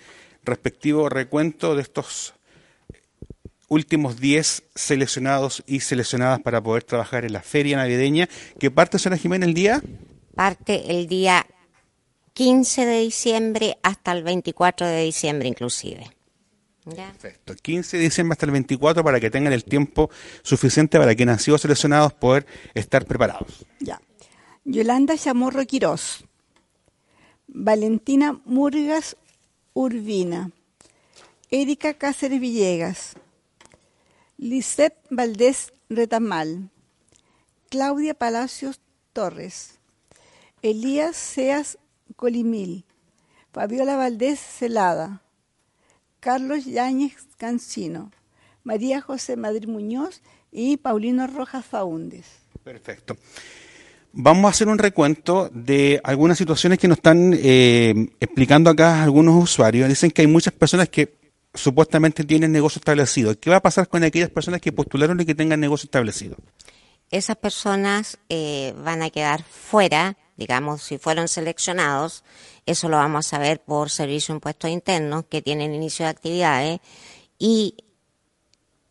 respectivo 0.49 1.09
recuento 1.09 1.75
de 1.75 1.81
estos 1.81 2.33
últimos 3.67 4.19
10 4.19 4.63
seleccionados 4.75 5.63
y 5.67 5.79
seleccionadas 5.79 6.41
para 6.41 6.61
poder 6.61 6.83
trabajar 6.83 7.23
en 7.23 7.33
la 7.33 7.41
feria 7.41 7.77
navideña 7.77 8.27
que 8.59 8.71
parte, 8.71 8.99
señora 8.99 9.17
Jiménez, 9.17 9.47
el 9.47 9.53
día 9.53 9.81
Parte 10.35 10.89
el 10.89 11.07
día 11.07 11.45
15 12.33 12.85
de 12.85 12.99
diciembre 13.01 13.77
hasta 13.83 14.13
el 14.13 14.23
24 14.23 14.87
de 14.87 15.03
diciembre 15.03 15.49
inclusive. 15.49 16.09
¿Ya? 16.85 17.11
Perfecto. 17.11 17.55
15 17.55 17.97
de 17.97 18.03
diciembre 18.03 18.35
hasta 18.35 18.45
el 18.45 18.53
24 18.53 19.03
para 19.03 19.19
que 19.19 19.29
tengan 19.29 19.51
el 19.51 19.65
tiempo 19.65 20.09
suficiente 20.41 20.97
para 20.97 21.13
quienes 21.13 21.33
han 21.33 21.39
sido 21.39 21.57
seleccionados 21.57 22.13
poder 22.13 22.45
estar 22.73 23.05
preparados. 23.05 23.65
Ya. 23.81 23.99
Yolanda 24.63 25.17
Chamorro 25.17 25.65
Quirós. 25.65 26.23
Valentina 27.47 28.39
Murgas 28.45 29.17
Urbina. 29.73 30.51
Erika 31.51 31.93
Cáceres 31.93 32.39
Villegas. 32.39 33.13
Lisette 34.37 34.97
Valdés 35.09 35.73
Retamal. 35.89 36.69
Claudia 37.69 38.13
Palacios 38.13 38.81
Torres. 39.13 39.79
Elías 40.61 41.15
Seas 41.15 41.77
Colimil. 42.15 42.85
Fabiola 43.53 43.95
Valdés 43.95 44.39
Celada. 44.39 45.21
Carlos 46.19 46.65
Yáñez 46.65 47.27
Cancino. 47.37 48.11
María 48.63 49.01
José 49.01 49.37
Madrid 49.37 49.67
Muñoz 49.67 50.21
y 50.51 50.77
Paulino 50.77 51.27
Rojas 51.27 51.65
Faúndez. 51.65 52.25
Perfecto. 52.63 53.17
Vamos 54.11 54.45
a 54.45 54.49
hacer 54.49 54.67
un 54.67 54.79
recuento 54.79 55.49
de 55.53 56.01
algunas 56.03 56.37
situaciones 56.37 56.79
que 56.79 56.87
nos 56.87 56.97
están 56.97 57.33
eh, 57.33 58.09
explicando 58.19 58.69
acá 58.69 59.03
algunos 59.03 59.41
usuarios. 59.43 59.87
Dicen 59.87 60.09
que 60.09 60.21
hay 60.21 60.27
muchas 60.27 60.53
personas 60.53 60.89
que 60.89 61.19
supuestamente 61.53 62.23
tienen 62.23 62.51
negocio 62.51 62.79
establecido. 62.79 63.39
¿Qué 63.39 63.49
va 63.49 63.57
a 63.57 63.61
pasar 63.61 63.87
con 63.87 64.03
aquellas 64.03 64.29
personas 64.29 64.61
que 64.61 64.71
postularon 64.71 65.19
y 65.19 65.25
que 65.25 65.35
tengan 65.35 65.59
negocio 65.59 65.85
establecido? 65.85 66.37
Esas 67.11 67.37
personas 67.37 68.19
eh, 68.29 68.73
van 68.83 69.01
a 69.01 69.09
quedar 69.09 69.43
fuera, 69.43 70.17
digamos, 70.37 70.83
si 70.83 70.97
fueron 70.97 71.27
seleccionados, 71.27 72.23
eso 72.65 72.87
lo 72.87 72.97
vamos 72.97 73.25
a 73.25 73.29
saber 73.29 73.61
por 73.61 73.89
servicio 73.89 74.33
de 74.33 74.37
impuestos 74.37 74.69
internos 74.69 75.25
que 75.27 75.41
tienen 75.41 75.73
inicio 75.73 76.05
de 76.05 76.11
actividades 76.11 76.79
y 77.39 77.77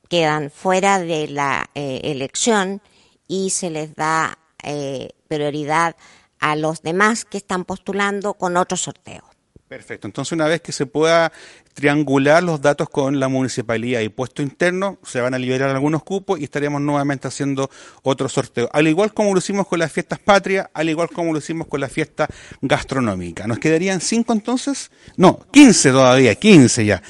quedan 0.08 0.50
fuera 0.50 0.98
de 0.98 1.28
la 1.28 1.70
eh, 1.74 2.00
elección 2.04 2.82
y 3.28 3.50
se 3.50 3.70
les 3.70 3.94
da 3.94 4.38
eh, 4.62 5.10
prioridad 5.28 5.96
a 6.40 6.56
los 6.56 6.82
demás 6.82 7.24
que 7.24 7.38
están 7.38 7.64
postulando 7.64 8.34
con 8.34 8.56
otro 8.56 8.76
sorteo. 8.76 9.24
Perfecto. 9.68 10.06
Entonces, 10.06 10.32
una 10.32 10.46
vez 10.46 10.62
que 10.62 10.72
se 10.72 10.86
pueda 10.86 11.30
triangular 11.74 12.42
los 12.42 12.62
datos 12.62 12.88
con 12.88 13.20
la 13.20 13.28
municipalidad 13.28 14.00
y 14.00 14.08
puesto 14.08 14.40
interno, 14.40 14.98
se 15.04 15.20
van 15.20 15.34
a 15.34 15.38
liberar 15.38 15.68
algunos 15.68 16.02
cupos 16.02 16.40
y 16.40 16.44
estaremos 16.44 16.80
nuevamente 16.80 17.28
haciendo 17.28 17.70
otro 18.02 18.30
sorteo. 18.30 18.70
Al 18.72 18.88
igual 18.88 19.12
como 19.12 19.34
lo 19.34 19.40
hicimos 19.40 19.66
con 19.66 19.78
las 19.78 19.92
fiestas 19.92 20.18
patrias, 20.20 20.68
al 20.72 20.88
igual 20.88 21.10
como 21.10 21.32
lo 21.34 21.38
hicimos 21.38 21.66
con 21.66 21.80
la 21.80 21.88
fiesta 21.88 22.26
gastronómica. 22.62 23.46
¿Nos 23.46 23.58
quedarían 23.58 24.00
cinco 24.00 24.32
entonces? 24.32 24.90
No, 25.16 25.38
quince 25.52 25.90
todavía, 25.90 26.34
quince 26.34 26.86
ya. 26.86 27.02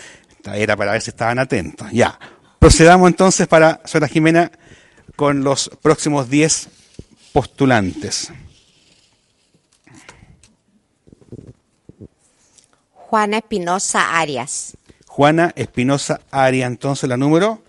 Era 0.52 0.76
para 0.76 0.92
ver 0.92 1.02
si 1.02 1.10
estaban 1.10 1.38
atentos. 1.38 1.86
Ya. 1.92 2.18
Procedamos 2.58 3.08
entonces 3.08 3.46
para, 3.46 3.80
señora 3.84 4.08
Jimena, 4.08 4.50
con 5.14 5.44
los 5.44 5.70
próximos 5.80 6.28
diez 6.28 6.68
postulantes. 7.38 8.32
Juana 12.94 13.36
Espinosa 13.36 14.18
Arias. 14.18 14.76
Juana 15.06 15.52
Espinosa 15.54 16.20
Arias, 16.32 16.66
entonces 16.66 17.08
la 17.08 17.16
número 17.16 17.62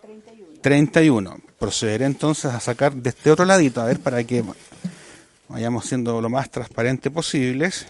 31. 0.64 1.40
Procederé 1.60 2.06
entonces 2.06 2.46
a 2.46 2.60
sacar 2.60 2.96
de 2.96 3.12
este 3.12 3.30
otro 3.30 3.46
ladito, 3.46 3.80
a 3.80 3.86
ver, 3.86 4.00
para 4.00 4.24
que 4.24 4.44
vayamos 5.48 5.86
siendo 5.86 6.20
lo 6.20 6.32
más 6.32 6.50
transparente 6.50 7.12
posibles. 7.12 7.86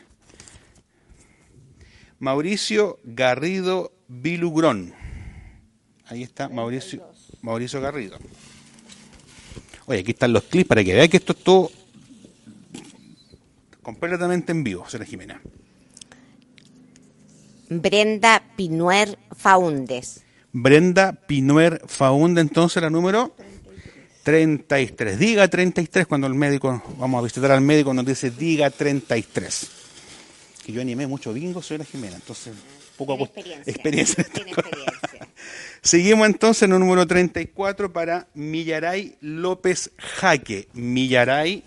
Mauricio 2.20 3.00
Garrido 3.06 3.94
Vilugrón. 4.10 4.94
Ahí 6.08 6.24
está 6.24 6.50
Mauricio, 6.50 7.10
Mauricio 7.42 7.80
Garrido. 7.80 8.18
Oye, 9.90 10.02
aquí 10.02 10.12
están 10.12 10.34
los 10.34 10.44
clips 10.44 10.68
para 10.68 10.84
que 10.84 10.94
vean 10.94 11.10
que 11.10 11.18
esto 11.18 11.34
es 11.34 11.40
todo 11.40 11.72
completamente 13.82 14.52
en 14.52 14.64
vivo, 14.64 14.88
señora 14.88 15.10
Jimena. 15.10 15.42
Brenda 17.70 18.44
Pinuer 18.56 19.18
Faúndez. 19.36 20.22
Brenda 20.52 21.14
Pinuer 21.14 21.82
Faúndez, 21.88 22.44
entonces 22.44 22.84
la 22.84 22.92
número 22.92 23.36
33. 24.22 25.18
Diga 25.18 25.48
33 25.48 26.06
cuando 26.06 26.28
el 26.28 26.36
médico, 26.36 26.84
vamos 27.00 27.20
a 27.20 27.24
visitar 27.24 27.50
al 27.50 27.62
médico, 27.62 27.92
nos 27.92 28.06
dice 28.06 28.30
diga 28.30 28.70
33. 28.70 29.72
Que 30.68 30.72
yo 30.72 30.82
animé 30.82 31.08
mucho 31.08 31.34
bingo, 31.34 31.64
soy 31.64 31.80
la 31.80 31.86
Jimena, 31.86 32.18
entonces 32.18 32.54
poco 32.96 33.14
a 33.14 33.16
experiencia. 33.16 33.72
experiencia. 33.72 34.24
Tiene 34.24 34.52
experiencia. 34.52 35.09
Seguimos 35.82 36.28
entonces 36.28 36.64
en 36.64 36.74
el 36.74 36.80
número 36.80 37.08
34 37.08 37.94
para 37.94 38.28
Millaray 38.34 39.18
López 39.22 39.92
Jaque. 39.98 40.68
Millaray 40.74 41.64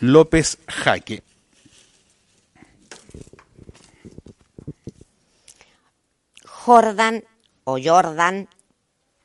López 0.00 0.58
Jaque. 0.66 1.22
Jordan 6.44 7.24
o 7.64 7.78
Jordan, 7.82 8.48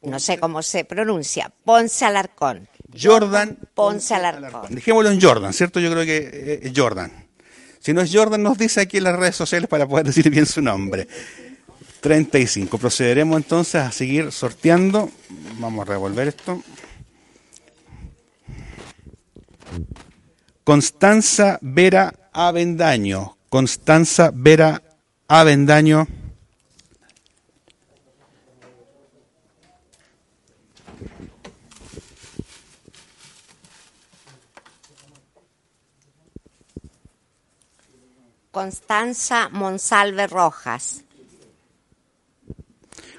no 0.01 0.19
sé 0.19 0.39
cómo 0.39 0.63
se 0.63 0.85
pronuncia, 0.85 1.51
Ponce 1.63 2.03
Alarcón. 2.05 2.67
Jordan 2.99 3.57
Ponce 3.75 4.15
Alarcón. 4.15 4.73
Dejémoslo 4.73 5.11
en 5.11 5.21
Jordan, 5.21 5.53
¿cierto? 5.53 5.79
Yo 5.79 5.91
creo 5.91 6.03
que 6.03 6.17
eh, 6.17 6.59
es 6.63 6.73
Jordan. 6.75 7.11
Si 7.79 7.93
no 7.93 8.01
es 8.01 8.11
Jordan, 8.11 8.41
nos 8.41 8.57
dice 8.57 8.81
aquí 8.81 8.97
en 8.97 9.03
las 9.03 9.15
redes 9.15 9.35
sociales 9.35 9.69
para 9.69 9.87
poder 9.87 10.07
decir 10.07 10.29
bien 10.29 10.45
su 10.45 10.61
nombre. 10.61 11.07
35. 12.01 12.77
Procederemos 12.77 13.37
entonces 13.37 13.81
a 13.81 13.91
seguir 13.91 14.31
sorteando. 14.31 15.09
Vamos 15.59 15.87
a 15.87 15.91
revolver 15.91 16.27
esto. 16.27 16.61
Constanza 20.63 21.59
Vera 21.61 22.13
Avendaño. 22.33 23.37
Constanza 23.49 24.31
Vera 24.33 24.81
Avendaño. 25.27 26.07
Constanza 38.51 39.49
Monsalve 39.49 40.25
Rojas. 40.25 41.06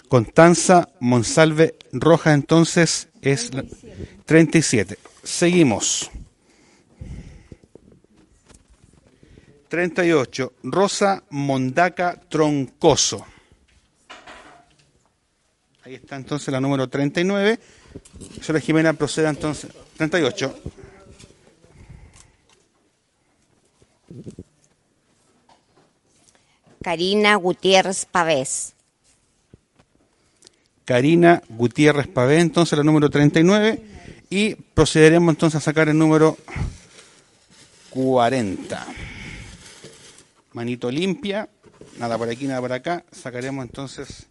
Constanza 0.08 0.88
Monsalve 1.00 1.76
Rojas 1.92 2.34
entonces 2.34 3.08
es 3.20 3.52
la- 3.54 3.64
37. 4.24 4.98
Seguimos. 5.22 6.10
38. 9.68 10.52
Rosa 10.62 11.22
Mondaca 11.30 12.18
Troncoso. 12.28 13.24
Ahí 15.84 15.94
está 15.94 16.16
entonces 16.16 16.48
la 16.52 16.60
número 16.60 16.88
39. 16.88 17.58
Señora 18.40 18.60
Jimena 18.60 18.92
proceda 18.94 19.28
entonces. 19.30 19.70
38. 19.96 20.54
Karina 26.82 27.34
Gutiérrez 27.36 28.06
Pavés. 28.06 28.74
Karina 30.88 31.42
Gutiérrez 31.50 32.06
Pavé, 32.06 32.40
entonces 32.40 32.78
la 32.78 32.82
número 32.82 33.10
39. 33.10 33.82
Y 34.30 34.54
procederemos 34.54 35.34
entonces 35.34 35.58
a 35.58 35.60
sacar 35.60 35.90
el 35.90 35.98
número 35.98 36.38
40. 37.90 38.86
Manito 40.54 40.90
limpia, 40.90 41.50
nada 41.98 42.16
por 42.16 42.30
aquí, 42.30 42.46
nada 42.46 42.62
por 42.62 42.72
acá. 42.72 43.04
Sacaremos 43.12 43.66
entonces 43.66 44.28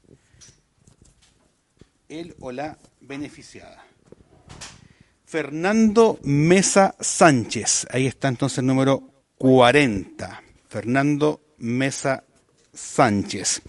el 2.09 2.33
o 2.39 2.51
la 2.51 2.79
beneficiada. 3.01 3.85
Fernando 5.25 6.17
Mesa 6.23 6.95
Sánchez, 6.99 7.85
ahí 7.91 8.07
está 8.07 8.29
entonces 8.29 8.57
el 8.57 8.65
número 8.65 9.03
40. 9.37 10.41
Fernando 10.67 11.39
Mesa 11.59 12.23
Sánchez. 12.73 13.61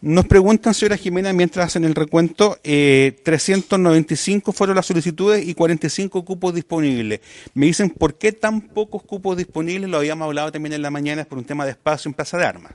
Nos 0.00 0.26
preguntan, 0.26 0.74
señora 0.74 0.96
Jimena, 0.96 1.32
mientras 1.32 1.66
hacen 1.66 1.84
el 1.84 1.96
recuento, 1.96 2.56
eh, 2.62 3.20
395 3.24 4.52
fueron 4.52 4.76
las 4.76 4.86
solicitudes 4.86 5.44
y 5.44 5.54
45 5.54 6.24
cupos 6.24 6.54
disponibles. 6.54 7.20
Me 7.54 7.66
dicen, 7.66 7.90
¿por 7.90 8.14
qué 8.14 8.30
tan 8.30 8.60
pocos 8.60 9.02
cupos 9.02 9.36
disponibles? 9.36 9.90
Lo 9.90 9.96
habíamos 9.96 10.26
hablado 10.26 10.52
también 10.52 10.74
en 10.74 10.82
la 10.82 10.90
mañana, 10.90 11.22
es 11.22 11.26
por 11.26 11.38
un 11.38 11.44
tema 11.44 11.64
de 11.64 11.72
espacio 11.72 12.08
en 12.08 12.14
Plaza 12.14 12.38
de 12.38 12.46
Armas. 12.46 12.72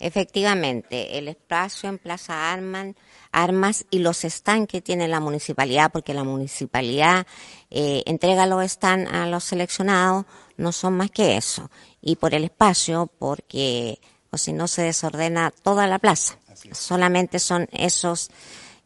Efectivamente, 0.00 1.16
el 1.16 1.28
espacio 1.28 1.88
en 1.88 1.98
Plaza 1.98 2.52
Arman, 2.52 2.96
Armas 3.30 3.86
y 3.90 4.00
los 4.00 4.22
stands 4.22 4.66
que 4.66 4.80
tiene 4.80 5.06
la 5.06 5.20
municipalidad, 5.20 5.92
porque 5.92 6.12
la 6.12 6.24
municipalidad 6.24 7.24
eh, 7.70 8.02
entrega 8.04 8.46
los 8.46 8.68
stands 8.68 9.12
a 9.12 9.26
los 9.28 9.44
seleccionados, 9.44 10.26
no 10.56 10.72
son 10.72 10.94
más 10.94 11.12
que 11.12 11.36
eso. 11.36 11.70
Y 12.02 12.16
por 12.16 12.34
el 12.34 12.42
espacio, 12.42 13.08
porque 13.20 14.00
o 14.34 14.36
si 14.36 14.52
no 14.52 14.66
se 14.66 14.82
desordena 14.82 15.52
toda 15.62 15.86
la 15.86 16.00
plaza. 16.00 16.36
Solamente 16.72 17.38
son 17.38 17.68
esos 17.72 18.30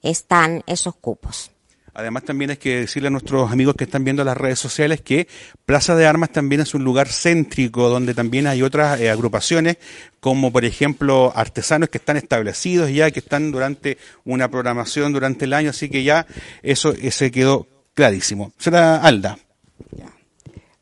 stands, 0.04 0.64
esos 0.66 0.94
cupos. 0.96 1.50
Además, 1.98 2.22
también 2.22 2.50
hay 2.50 2.58
que 2.58 2.80
decirle 2.82 3.08
a 3.08 3.10
nuestros 3.10 3.50
amigos 3.50 3.74
que 3.74 3.82
están 3.82 4.04
viendo 4.04 4.22
las 4.22 4.36
redes 4.36 4.60
sociales 4.60 5.00
que 5.00 5.26
Plaza 5.66 5.96
de 5.96 6.06
Armas 6.06 6.30
también 6.30 6.60
es 6.60 6.72
un 6.72 6.84
lugar 6.84 7.08
céntrico 7.08 7.88
donde 7.88 8.14
también 8.14 8.46
hay 8.46 8.62
otras 8.62 9.00
eh, 9.00 9.10
agrupaciones, 9.10 9.78
como 10.20 10.52
por 10.52 10.64
ejemplo 10.64 11.32
artesanos 11.34 11.88
que 11.88 11.98
están 11.98 12.16
establecidos 12.16 12.92
ya, 12.92 13.10
que 13.10 13.18
están 13.18 13.50
durante 13.50 13.98
una 14.24 14.48
programación 14.48 15.12
durante 15.12 15.46
el 15.46 15.52
año, 15.52 15.70
así 15.70 15.88
que 15.88 16.04
ya 16.04 16.24
eso 16.62 16.94
se 17.10 17.32
quedó 17.32 17.66
clarísimo. 17.94 18.52
Será 18.58 19.02
Alda. 19.02 19.36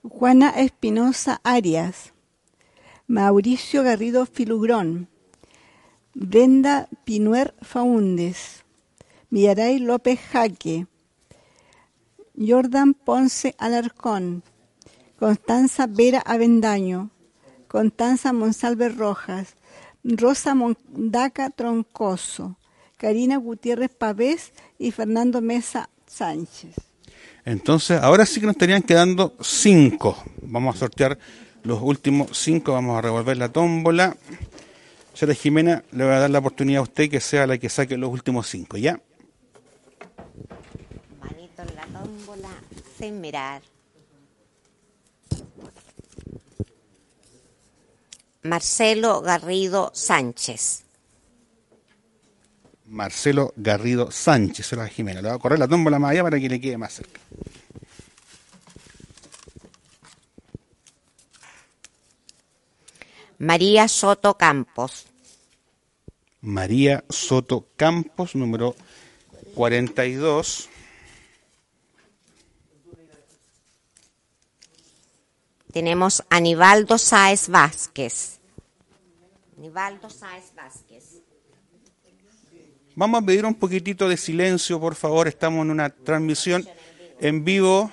Juana 0.02 0.50
Espinosa 0.50 1.40
Arias, 1.44 2.12
Mauricio 3.06 3.82
Garrido 3.82 4.26
Filugrón, 4.26 5.08
Brenda 6.18 6.88
Pinuer 7.04 7.54
Faúndez, 7.60 8.64
Millaray 9.28 9.78
López 9.78 10.18
Jaque, 10.32 10.86
Jordan 12.34 12.94
Ponce 12.94 13.54
Alarcón, 13.58 14.42
Constanza 15.18 15.86
Vera 15.86 16.20
Avendaño, 16.24 17.10
Constanza 17.68 18.32
Monsalve 18.32 18.88
Rojas, 18.88 19.56
Rosa 20.04 20.54
Mondaca 20.54 21.50
Troncoso, 21.50 22.56
Karina 22.96 23.36
Gutiérrez 23.36 23.90
Pavés 23.90 24.54
y 24.78 24.92
Fernando 24.92 25.42
Mesa 25.42 25.90
Sánchez. 26.06 26.76
Entonces, 27.44 28.00
ahora 28.00 28.24
sí 28.24 28.40
que 28.40 28.46
nos 28.46 28.54
estarían 28.54 28.82
quedando 28.82 29.36
cinco. 29.42 30.16
Vamos 30.40 30.76
a 30.76 30.78
sortear 30.78 31.18
los 31.62 31.82
últimos 31.82 32.38
cinco, 32.38 32.72
vamos 32.72 32.96
a 32.96 33.02
revolver 33.02 33.36
la 33.36 33.52
tómbola. 33.52 34.16
Señora 35.16 35.34
Jimena, 35.34 35.82
le 35.92 36.04
voy 36.04 36.12
a 36.12 36.18
dar 36.18 36.28
la 36.28 36.40
oportunidad 36.40 36.80
a 36.80 36.82
usted 36.82 37.08
que 37.08 37.20
sea 37.20 37.46
la 37.46 37.56
que 37.56 37.70
saque 37.70 37.96
los 37.96 38.10
últimos 38.10 38.46
cinco, 38.48 38.76
¿ya? 38.76 39.00
Manito 41.18 41.62
en 41.62 41.74
la 41.74 41.86
tómbola, 41.86 42.50
sin 42.98 43.22
mirar. 43.22 43.62
Marcelo 48.42 49.22
Garrido 49.22 49.90
Sánchez. 49.94 50.84
Marcelo 52.84 53.54
Garrido 53.56 54.10
Sánchez, 54.10 54.66
señora 54.66 54.88
Jimena. 54.88 55.22
Le 55.22 55.28
voy 55.28 55.36
a 55.36 55.40
correr 55.40 55.58
la 55.58 55.66
tómbola 55.66 55.98
más 55.98 56.10
allá 56.10 56.24
para 56.24 56.38
que 56.38 56.50
le 56.50 56.60
quede 56.60 56.76
más 56.76 56.92
cerca. 56.92 57.22
María 63.46 63.86
Soto 63.86 64.36
Campos. 64.36 65.06
María 66.40 67.04
Soto 67.08 67.68
Campos, 67.76 68.34
número 68.34 68.74
42. 69.54 70.68
Tenemos 75.72 76.24
Anibaldo 76.28 76.98
Sáez 76.98 77.48
Vázquez. 77.48 78.40
Anibaldo 79.56 80.10
Sáez 80.10 80.52
Vázquez. 80.56 81.22
Vamos 82.96 83.22
a 83.22 83.26
pedir 83.26 83.46
un 83.46 83.54
poquitito 83.54 84.08
de 84.08 84.16
silencio, 84.16 84.80
por 84.80 84.96
favor. 84.96 85.28
Estamos 85.28 85.64
en 85.64 85.70
una 85.70 85.90
transmisión 85.90 86.66
en 87.20 87.44
vivo 87.44 87.92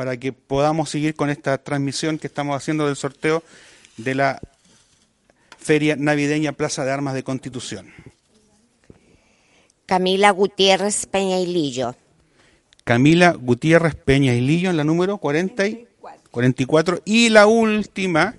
para 0.00 0.16
que 0.16 0.32
podamos 0.32 0.88
seguir 0.88 1.14
con 1.14 1.28
esta 1.28 1.58
transmisión 1.58 2.16
que 2.16 2.26
estamos 2.26 2.56
haciendo 2.56 2.86
del 2.86 2.96
sorteo 2.96 3.42
de 3.98 4.14
la 4.14 4.40
Feria 5.58 5.94
Navideña 5.94 6.52
Plaza 6.52 6.86
de 6.86 6.90
Armas 6.90 7.12
de 7.12 7.22
Constitución. 7.22 7.92
Camila 9.84 10.30
Gutiérrez 10.30 11.04
Peñailillo. 11.04 11.96
Camila 12.82 13.32
Gutiérrez 13.32 13.94
Peña 13.94 14.32
y 14.32 14.40
Lillo 14.40 14.70
en 14.70 14.78
la 14.78 14.84
número 14.84 15.18
40 15.18 15.66
y 15.66 15.86
44. 16.30 17.02
Y 17.04 17.28
la 17.28 17.46
última, 17.46 18.36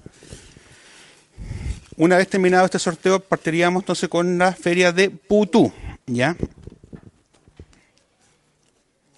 una 1.96 2.18
vez 2.18 2.28
terminado 2.28 2.66
este 2.66 2.80
sorteo, 2.80 3.20
partiríamos 3.20 3.84
entonces 3.84 4.10
con 4.10 4.40
la 4.40 4.52
feria 4.54 4.92
de 4.92 5.12
Putú. 5.12 5.72
¿Ya? 6.08 6.36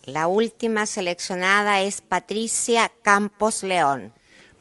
La 0.06 0.28
última 0.28 0.86
seleccionada 0.86 1.82
es 1.82 2.02
Patricia 2.02 2.92
Campos 3.04 3.64
León. 3.64 4.12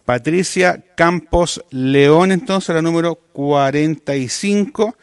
Patricia 0.05 0.85
Campos 0.97 1.65
León, 1.71 2.31
entonces 2.31 2.73
la 2.73 2.81
número 2.81 3.17
45. 3.17 4.97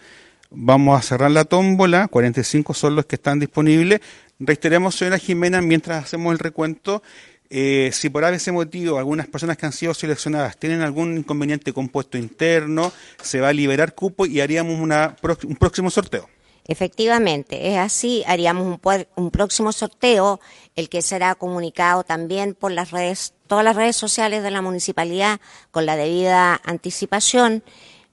Vamos 0.51 0.97
a 0.97 1.01
cerrar 1.01 1.31
la 1.31 1.43
tómbola. 1.43 2.07
45 2.07 2.73
son 2.73 2.95
los 2.95 3.05
que 3.05 3.17
están 3.17 3.41
disponibles. 3.41 3.99
Reiteremos, 4.39 4.95
señora 4.95 5.17
Jimena, 5.17 5.61
mientras 5.61 6.05
hacemos 6.05 6.31
el 6.31 6.39
recuento, 6.39 7.03
eh, 7.49 7.89
si 7.91 8.09
por 8.09 8.23
ese 8.23 8.53
motivo 8.53 8.97
algunas 8.97 9.27
personas 9.27 9.57
que 9.57 9.65
han 9.65 9.73
sido 9.73 9.93
seleccionadas 9.93 10.55
tienen 10.55 10.81
algún 10.83 11.17
inconveniente 11.17 11.73
con 11.73 11.89
puesto 11.89 12.17
interno, 12.17 12.93
se 13.21 13.41
va 13.41 13.49
a 13.49 13.53
liberar 13.53 13.93
cupo 13.93 14.25
y 14.25 14.39
haríamos 14.39 14.79
una, 14.79 15.17
un 15.43 15.55
próximo 15.57 15.89
sorteo. 15.89 16.29
Efectivamente, 16.69 17.73
es 17.73 17.79
así, 17.79 18.23
haríamos 18.27 18.63
un, 18.63 19.07
un, 19.15 19.31
próximo 19.31 19.71
sorteo, 19.71 20.39
el 20.75 20.87
que 20.87 21.01
será 21.01 21.33
comunicado 21.33 22.03
también 22.03 22.53
por 22.53 22.71
las 22.71 22.91
redes, 22.91 23.33
todas 23.47 23.65
las 23.65 23.75
redes 23.75 23.95
sociales 23.95 24.43
de 24.43 24.51
la 24.51 24.61
municipalidad 24.61 25.41
con 25.71 25.87
la 25.87 25.95
debida 25.95 26.61
anticipación. 26.63 27.63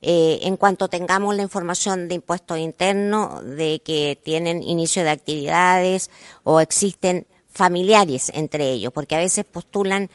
Eh, 0.00 0.38
en 0.40 0.56
cuanto 0.56 0.88
tengamos 0.88 1.36
la 1.36 1.42
información 1.42 2.08
de 2.08 2.14
impuestos 2.14 2.58
internos, 2.58 3.44
de 3.44 3.82
que 3.84 4.18
tienen 4.24 4.62
inicio 4.62 5.04
de 5.04 5.10
actividades 5.10 6.10
o 6.42 6.58
existen 6.60 7.26
familiares 7.50 8.30
entre 8.32 8.70
ellos, 8.70 8.90
porque 8.90 9.16
a 9.16 9.18
veces 9.18 9.44
postulan 9.44 10.08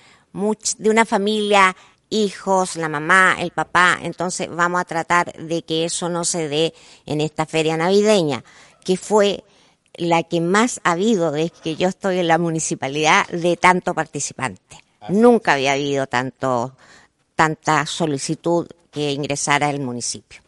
de 0.80 0.90
una 0.90 1.06
familia 1.06 1.76
hijos, 2.12 2.76
la 2.76 2.90
mamá, 2.90 3.38
el 3.40 3.50
papá, 3.50 3.98
entonces 4.04 4.48
vamos 4.50 4.80
a 4.82 4.86
tratar 4.86 5.34
de 5.34 5.64
que 5.64 5.86
eso 5.86 6.10
no 6.10 6.24
se 6.24 6.48
dé 6.48 6.74
en 7.08 7.22
esta 7.22 7.48
feria 7.48 7.78
navideña, 7.78 8.44
que 8.84 8.98
fue 8.98 9.44
la 9.96 10.22
que 10.24 10.42
más 10.42 10.80
ha 10.84 10.92
habido 10.92 11.32
desde 11.32 11.50
que 11.50 11.76
yo 11.76 11.88
estoy 11.88 12.20
en 12.20 12.28
la 12.28 12.38
municipalidad 12.38 13.28
de 13.30 13.58
tanto 13.58 13.94
participante. 13.96 14.78
Nunca 15.10 15.54
había 15.54 15.74
habido 15.74 16.06
tanto 16.06 16.76
tanta 17.36 17.88
solicitud 17.88 18.68
que 18.92 19.12
ingresara 19.12 19.70
al 19.70 19.80
municipio. 19.80 20.42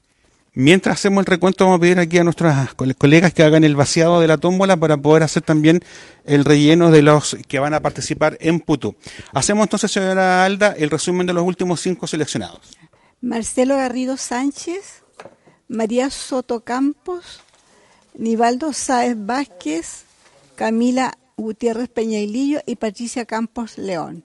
Mientras 0.56 1.00
hacemos 1.00 1.22
el 1.22 1.26
recuento, 1.26 1.66
vamos 1.66 1.80
a 1.80 1.82
pedir 1.82 1.98
aquí 1.98 2.20
a 2.20 2.24
nuestros 2.24 2.54
colegas 3.00 3.34
que 3.34 3.42
hagan 3.42 3.64
el 3.64 3.76
vaciado 3.76 4.22
de 4.22 4.28
la 4.28 4.38
tómbola 4.38 4.78
para 4.78 4.98
poder 4.98 5.24
hacer 5.24 5.42
también 5.42 5.80
el 6.26 6.46
relleno 6.46 6.92
de 6.92 7.02
los 7.02 7.36
que 7.48 7.58
van 7.58 7.74
a 7.74 7.80
participar 7.80 8.38
en 8.40 8.60
Putú. 8.60 8.96
Hacemos 9.34 9.64
entonces, 9.64 9.92
señora 9.92 10.46
Alda, 10.46 10.76
el 10.78 10.92
resumen 10.92 11.26
de 11.26 11.34
los 11.34 11.44
últimos 11.44 11.82
cinco 11.82 12.06
seleccionados. 12.06 12.78
Marcelo 13.20 13.78
Garrido 13.78 14.16
Sánchez, 14.16 15.02
María 15.68 16.12
Soto 16.12 16.64
Campos, 16.64 17.42
Nivaldo 18.14 18.74
Sáez 18.74 19.16
Vázquez, 19.18 20.04
Camila 20.54 21.18
Gutiérrez 21.36 21.90
Peñailillo 21.90 22.60
y 22.68 22.76
Patricia 22.76 23.26
Campos 23.26 23.80
León. 23.80 24.24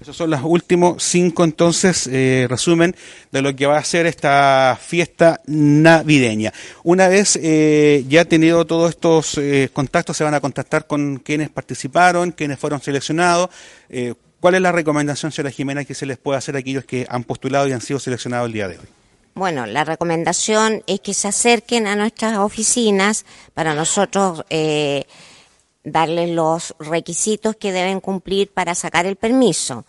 Esos 0.00 0.16
son 0.16 0.30
los 0.30 0.40
últimos 0.42 1.02
cinco, 1.02 1.44
entonces, 1.44 2.06
eh, 2.06 2.46
resumen 2.48 2.96
de 3.32 3.42
lo 3.42 3.54
que 3.54 3.66
va 3.66 3.76
a 3.76 3.84
ser 3.84 4.06
esta 4.06 4.78
fiesta 4.80 5.42
navideña. 5.46 6.54
Una 6.84 7.06
vez 7.08 7.38
eh, 7.42 8.04
ya 8.08 8.24
tenido 8.24 8.64
todos 8.66 8.90
estos 8.90 9.36
eh, 9.36 9.68
contactos, 9.70 10.16
se 10.16 10.24
van 10.24 10.32
a 10.32 10.40
contactar 10.40 10.86
con 10.86 11.18
quienes 11.18 11.50
participaron, 11.50 12.32
quienes 12.32 12.58
fueron 12.58 12.80
seleccionados. 12.80 13.50
Eh, 13.90 14.14
¿Cuál 14.40 14.54
es 14.54 14.62
la 14.62 14.72
recomendación, 14.72 15.32
señora 15.32 15.50
Jimena, 15.50 15.84
que 15.84 15.94
se 15.94 16.06
les 16.06 16.16
puede 16.16 16.38
hacer 16.38 16.56
a 16.56 16.60
aquellos 16.60 16.86
que 16.86 17.06
han 17.10 17.24
postulado 17.24 17.68
y 17.68 17.72
han 17.72 17.82
sido 17.82 17.98
seleccionados 18.00 18.46
el 18.46 18.54
día 18.54 18.68
de 18.68 18.78
hoy? 18.78 18.86
Bueno, 19.34 19.66
la 19.66 19.84
recomendación 19.84 20.82
es 20.86 21.00
que 21.00 21.12
se 21.12 21.28
acerquen 21.28 21.86
a 21.86 21.94
nuestras 21.94 22.38
oficinas 22.38 23.26
para 23.52 23.74
nosotros 23.74 24.44
eh, 24.48 25.04
darles 25.84 26.30
los 26.30 26.74
requisitos 26.78 27.56
que 27.56 27.72
deben 27.72 28.00
cumplir 28.00 28.52
para 28.52 28.74
sacar 28.74 29.06
el 29.06 29.16
permiso, 29.16 29.84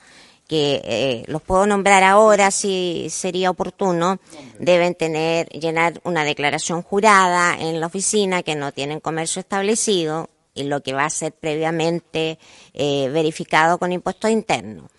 que 0.47 0.81
eh, 0.83 1.23
los 1.27 1.41
puedo 1.41 1.65
nombrar 1.65 2.03
ahora 2.03 2.51
si 2.51 3.07
sería 3.09 3.49
oportuno, 3.49 4.19
deben 4.59 4.95
tener, 4.95 5.47
llenar 5.49 6.01
una 6.03 6.23
declaración 6.23 6.81
jurada 6.81 7.57
en 7.59 7.79
la 7.79 7.87
oficina 7.87 8.43
que 8.43 8.55
no 8.55 8.71
tienen 8.71 8.99
comercio 8.99 9.39
establecido 9.39 10.29
y 10.53 10.63
lo 10.63 10.81
que 10.83 10.93
va 10.93 11.05
a 11.05 11.09
ser 11.09 11.33
previamente 11.33 12.37
eh, 12.73 13.09
verificado 13.13 13.77
con 13.77 13.93
impuesto 13.93 14.27
interno. 14.27 14.89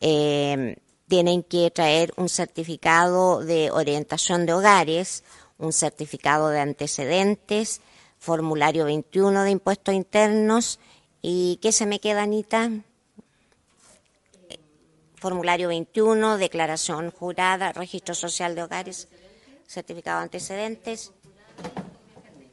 Eh, 0.00 0.76
tienen 1.08 1.42
que 1.42 1.70
traer 1.70 2.12
un 2.16 2.28
certificado 2.28 3.40
de 3.40 3.70
orientación 3.70 4.46
de 4.46 4.52
hogares, 4.52 5.24
un 5.58 5.72
certificado 5.72 6.50
de 6.50 6.60
antecedentes, 6.60 7.80
formulario 8.18 8.84
21 8.84 9.42
de 9.42 9.50
impuestos 9.50 9.94
internos. 9.94 10.78
¿Y 11.22 11.58
qué 11.62 11.72
se 11.72 11.86
me 11.86 12.00
queda, 12.00 12.22
Anita? 12.22 12.70
Formulario 15.16 15.68
21, 15.68 16.38
declaración 16.38 17.10
jurada, 17.10 17.72
registro 17.72 18.14
social 18.14 18.54
de 18.54 18.62
hogares, 18.62 19.08
certificado 19.66 20.18
de 20.18 20.24
antecedentes 20.24 21.12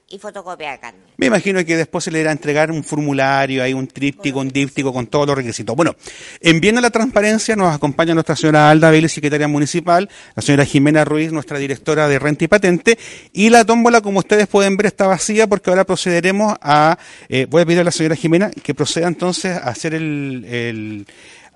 y 0.08 0.20
fotocopia 0.20 0.72
de 0.72 0.80
carne. 0.80 1.00
Me 1.18 1.28
imagino 1.28 1.64
que 1.66 1.76
después 1.76 2.04
se 2.04 2.12
le 2.12 2.20
irá 2.20 2.30
a 2.30 2.34
entregar 2.34 2.72
un 2.72 2.84
formulario, 2.84 3.64
hay 3.64 3.74
un 3.74 3.88
tríptico, 3.88 4.40
un 4.40 4.50
díptico 4.50 4.94
con 4.94 5.08
todos 5.08 5.28
los 5.28 5.36
requisitos. 5.36 5.76
Bueno, 5.76 5.96
en 6.42 6.60
bien 6.60 6.78
a 6.78 6.82
la 6.82 6.92
transparencia 6.92 7.56
nos 7.56 7.74
acompaña 7.74 8.14
nuestra 8.14 8.36
señora 8.36 8.70
Alda 8.70 8.92
Vélez, 8.92 9.14
secretaria 9.14 9.48
municipal, 9.48 10.10
la 10.36 10.42
señora 10.42 10.66
Jimena 10.66 11.06
Ruiz, 11.06 11.32
nuestra 11.32 11.58
directora 11.58 12.08
de 12.08 12.20
renta 12.20 12.46
y 12.46 12.48
patente, 12.48 13.00
y 13.34 13.50
la 13.50 13.66
tómbola, 13.66 14.02
como 14.02 14.20
ustedes 14.20 14.48
pueden 14.48 14.78
ver, 14.78 14.88
está 14.88 15.08
vacía 15.08 15.48
porque 15.48 15.72
ahora 15.72 15.86
procederemos 15.86 16.56
a, 16.62 16.98
eh, 17.30 17.48
voy 17.50 17.64
a 17.64 17.66
pedir 17.66 17.80
a 17.80 17.84
la 17.84 17.92
señora 17.92 18.16
Jimena 18.16 18.52
que 18.52 18.76
proceda 18.76 19.08
entonces 19.08 19.58
a 19.58 19.70
hacer 19.70 19.96
el, 19.96 20.46
el 20.46 21.08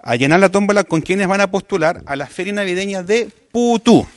a 0.01 0.15
llenar 0.15 0.39
la 0.39 0.49
tómbola 0.49 0.83
con 0.83 1.01
quienes 1.01 1.27
van 1.27 1.41
a 1.41 1.51
postular 1.51 2.01
a 2.05 2.15
la 2.15 2.25
feria 2.25 2.53
navideña 2.53 3.03
de 3.03 3.29
Putú. 3.51 4.07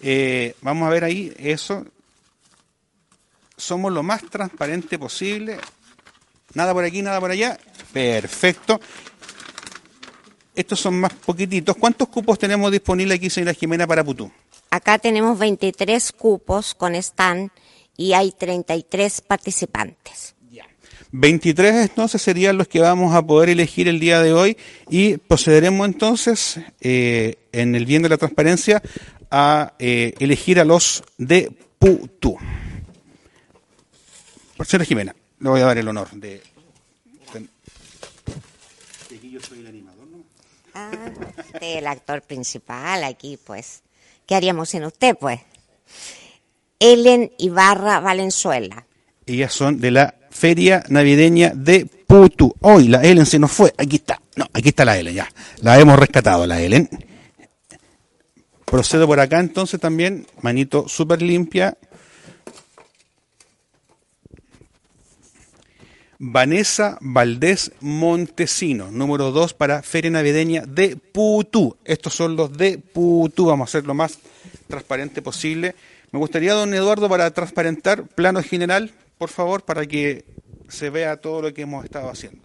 Eh, 0.00 0.54
vamos 0.62 0.86
a 0.86 0.90
ver 0.90 1.04
ahí 1.04 1.32
eso. 1.38 1.84
Somos 3.60 3.92
lo 3.92 4.02
más 4.02 4.22
transparente 4.24 4.98
posible. 4.98 5.58
Nada 6.54 6.72
por 6.72 6.84
aquí, 6.84 7.02
nada 7.02 7.20
por 7.20 7.30
allá. 7.30 7.58
Perfecto. 7.92 8.80
Estos 10.54 10.80
son 10.80 11.00
más 11.00 11.12
poquititos. 11.12 11.76
¿Cuántos 11.76 12.08
cupos 12.08 12.38
tenemos 12.38 12.72
disponibles 12.72 13.18
aquí, 13.18 13.30
señora 13.30 13.54
Jimena, 13.54 13.86
para 13.86 14.02
Putú? 14.02 14.30
Acá 14.70 14.98
tenemos 14.98 15.38
23 15.38 16.12
cupos 16.12 16.74
con 16.74 16.94
stand 16.94 17.50
y 17.96 18.12
hay 18.12 18.32
33 18.32 19.20
participantes. 19.20 20.34
23 21.12 21.88
entonces 21.88 22.22
serían 22.22 22.56
los 22.56 22.68
que 22.68 22.80
vamos 22.80 23.14
a 23.14 23.22
poder 23.22 23.48
elegir 23.48 23.88
el 23.88 23.98
día 23.98 24.22
de 24.22 24.32
hoy 24.32 24.56
y 24.88 25.16
procederemos 25.16 25.86
entonces, 25.86 26.60
eh, 26.80 27.34
en 27.52 27.74
el 27.74 27.84
bien 27.84 28.02
de 28.02 28.08
la 28.08 28.16
transparencia, 28.16 28.82
a 29.30 29.74
eh, 29.78 30.14
elegir 30.20 30.60
a 30.60 30.64
los 30.64 31.02
de 31.18 31.50
Putú. 31.78 32.36
Señora 34.66 34.84
Jimena, 34.84 35.16
le 35.38 35.48
voy 35.48 35.60
a 35.60 35.66
dar 35.66 35.78
el 35.78 35.88
honor 35.88 36.10
de... 36.12 36.42
Aquí 39.14 39.30
yo 39.30 39.40
soy 39.40 39.60
el 39.60 39.66
animador, 39.66 40.06
¿no? 40.06 40.18
Ah, 40.74 40.90
usted 41.38 41.78
el 41.78 41.86
actor 41.86 42.22
principal 42.22 43.04
aquí, 43.04 43.38
pues. 43.44 43.82
¿Qué 44.26 44.34
haríamos 44.34 44.68
sin 44.68 44.84
usted, 44.84 45.16
pues? 45.18 45.40
Ellen 46.78 47.32
Ibarra 47.38 48.00
Valenzuela. 48.00 48.86
Ellas 49.26 49.52
son 49.52 49.80
de 49.80 49.90
la 49.90 50.14
Feria 50.30 50.84
Navideña 50.88 51.52
de 51.54 51.84
Putu. 51.84 52.54
Hoy 52.60 52.88
la 52.88 53.02
Ellen 53.02 53.26
se 53.26 53.38
nos 53.38 53.50
fue. 53.50 53.74
Aquí 53.76 53.96
está. 53.96 54.20
No, 54.36 54.46
aquí 54.52 54.68
está 54.68 54.84
la 54.84 54.96
Ellen, 54.96 55.14
ya. 55.14 55.28
La 55.62 55.78
hemos 55.78 55.98
rescatado, 55.98 56.46
la 56.46 56.60
Ellen. 56.60 56.88
Procedo 58.64 59.06
por 59.06 59.18
acá 59.18 59.40
entonces 59.40 59.80
también. 59.80 60.26
Manito 60.42 60.88
súper 60.88 61.20
limpia. 61.22 61.76
Vanessa 66.22 66.98
Valdés 67.00 67.72
Montesino, 67.80 68.90
número 68.90 69.32
2 69.32 69.54
para 69.54 69.82
Feria 69.82 70.10
Navideña 70.10 70.64
de 70.66 70.94
Putú. 70.96 71.78
Estos 71.82 72.12
son 72.12 72.36
los 72.36 72.52
de 72.52 72.76
Putú, 72.76 73.46
vamos 73.46 73.66
a 73.66 73.70
hacer 73.70 73.86
lo 73.86 73.94
más 73.94 74.18
transparente 74.68 75.22
posible. 75.22 75.74
Me 76.12 76.18
gustaría, 76.18 76.52
don 76.52 76.74
Eduardo, 76.74 77.08
para 77.08 77.30
transparentar 77.30 78.06
plano 78.06 78.42
general, 78.42 78.90
por 79.16 79.30
favor, 79.30 79.62
para 79.62 79.86
que 79.86 80.26
se 80.68 80.90
vea 80.90 81.16
todo 81.16 81.40
lo 81.40 81.54
que 81.54 81.62
hemos 81.62 81.86
estado 81.86 82.10
haciendo. 82.10 82.42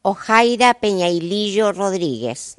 Ojaira 0.00 0.72
Peñailillo 0.72 1.72
Rodríguez. 1.72 2.56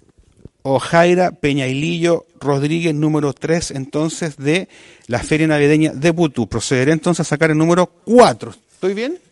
Ojaira 0.62 1.32
Peñailillo 1.32 2.28
Rodríguez, 2.40 2.94
número 2.94 3.34
3, 3.34 3.72
entonces, 3.72 4.38
de 4.38 4.70
la 5.08 5.24
Feria 5.24 5.48
Navideña 5.48 5.92
de 5.92 6.14
Putú. 6.14 6.48
Procederé 6.48 6.92
entonces 6.92 7.22
a 7.22 7.30
sacar 7.30 7.50
el 7.50 7.58
número 7.58 7.88
4. 7.88 8.54
¿Estoy 8.72 8.94
bien? 8.94 9.25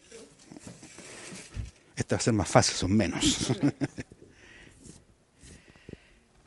Este 1.95 2.15
va 2.15 2.19
a 2.19 2.21
ser 2.21 2.33
más 2.33 2.49
fácil, 2.49 2.75
son 2.75 2.95
menos. 2.95 3.51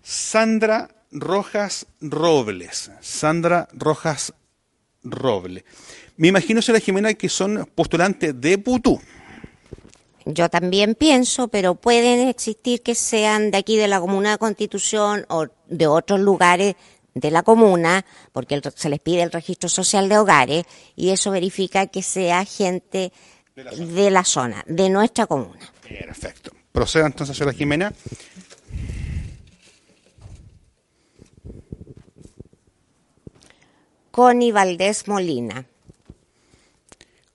Sandra 0.03 0.89
Rojas 1.11 1.87
Robles. 2.01 2.91
Sandra 3.01 3.69
Rojas 3.73 4.33
Robles. 5.03 5.65
Me 6.17 6.29
imagino, 6.29 6.63
señora 6.63 6.81
Jimena, 6.81 7.15
que 7.15 7.29
son 7.29 7.69
postulantes 7.75 8.41
de 8.41 8.59
Putú. 8.59 9.01
Yo 10.25 10.49
también 10.49 10.97
pienso, 10.97 11.47
pero 11.49 11.77
pueden 11.77 12.29
existir 12.29 12.83
que 12.83 12.97
sean 12.97 13.53
de 13.53 13.59
aquí 13.59 13.77
de 13.77 13.87
la 13.87 14.01
Comuna 14.01 14.33
de 14.33 14.39
Constitución 14.39 15.25
o 15.29 15.47
de 15.69 15.87
otros 15.87 16.19
lugares 16.19 16.75
de 17.15 17.31
la 17.31 17.43
comuna, 17.43 18.05
porque 18.33 18.61
se 18.75 18.91
les 18.91 19.01
pide 19.01 19.23
el 19.23 19.33
registro 19.33 19.69
social 19.69 20.09
de 20.09 20.19
hogares, 20.19 20.65
y 20.97 21.11
eso 21.11 21.31
verifica 21.31 21.87
que 21.87 22.03
sea 22.03 22.45
gente 22.45 23.11
de 23.57 24.11
la 24.11 24.23
zona, 24.23 24.63
de, 24.67 24.91
nuestra 24.91 25.27
comuna. 25.27 25.73
Perfecto. 25.83 26.53
Proceda 26.73 27.07
entonces, 27.07 27.37
señora 27.37 27.57
Jimena. 27.57 27.93
Connie 34.11 34.53
Valdés 34.53 35.09
Molina. 35.09 35.65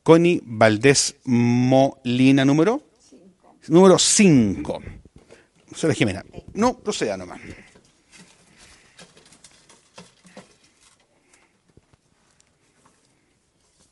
Connie 0.04 0.42
Valdés 0.44 1.16
Molina, 1.24 2.46
número? 2.46 2.84
Cinco. 3.10 3.56
Número 3.68 3.98
5. 3.98 4.82
Señora 5.76 5.96
Jimena. 5.96 6.26
No, 6.54 6.78
proceda 6.78 7.18
nomás. 7.18 7.42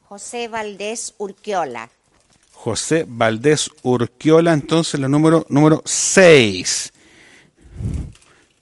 José 0.03 0.47
Valdés 0.47 1.15
Urquiola. 1.17 1.89
José 2.61 3.05
Valdés 3.07 3.71
Urquiola, 3.83 4.51
entonces 4.51 4.99
la 4.99 5.07
número 5.07 5.45
número 5.47 5.81
6. 5.85 6.91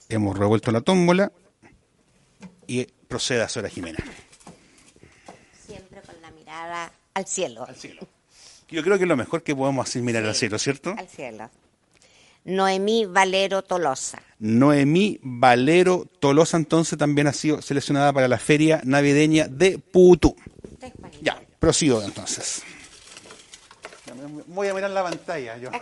Hemos 0.08 0.38
revuelto 0.38 0.70
la 0.70 0.82
tómbola 0.82 1.32
y 2.68 2.84
proceda 3.08 3.48
Sora 3.48 3.68
Jimena. 3.68 3.98
Siempre 5.66 6.00
con 6.02 6.14
la 6.22 6.30
mirada 6.30 6.92
al 7.12 7.26
cielo. 7.26 7.66
Al 7.66 7.74
cielo. 7.74 8.06
Yo 8.68 8.84
creo 8.84 8.98
que 8.98 9.02
es 9.02 9.08
lo 9.08 9.16
mejor 9.16 9.42
que 9.42 9.56
podemos 9.56 9.88
hacer 9.88 10.02
mirar 10.02 10.24
al 10.24 10.36
cielo, 10.36 10.60
¿cierto? 10.60 10.94
Al 10.96 11.08
cielo. 11.08 11.50
Noemí 12.44 13.04
Valero 13.04 13.62
Tolosa. 13.62 14.22
Noemí 14.38 15.18
Valero 15.22 16.06
Tolosa 16.20 16.56
entonces 16.56 16.96
también 16.96 17.26
ha 17.26 17.32
sido 17.32 17.60
seleccionada 17.62 18.12
para 18.12 18.28
la 18.28 18.38
feria 18.38 18.80
navideña 18.84 19.48
de 19.48 19.76
Putú. 19.78 20.36
Ya, 21.20 21.42
prosigo 21.58 22.00
entonces. 22.00 22.62
Voy 24.46 24.68
a 24.68 24.74
mirar 24.74 24.90
la 24.90 25.02
pantalla 25.02 25.56
yo. 25.58 25.70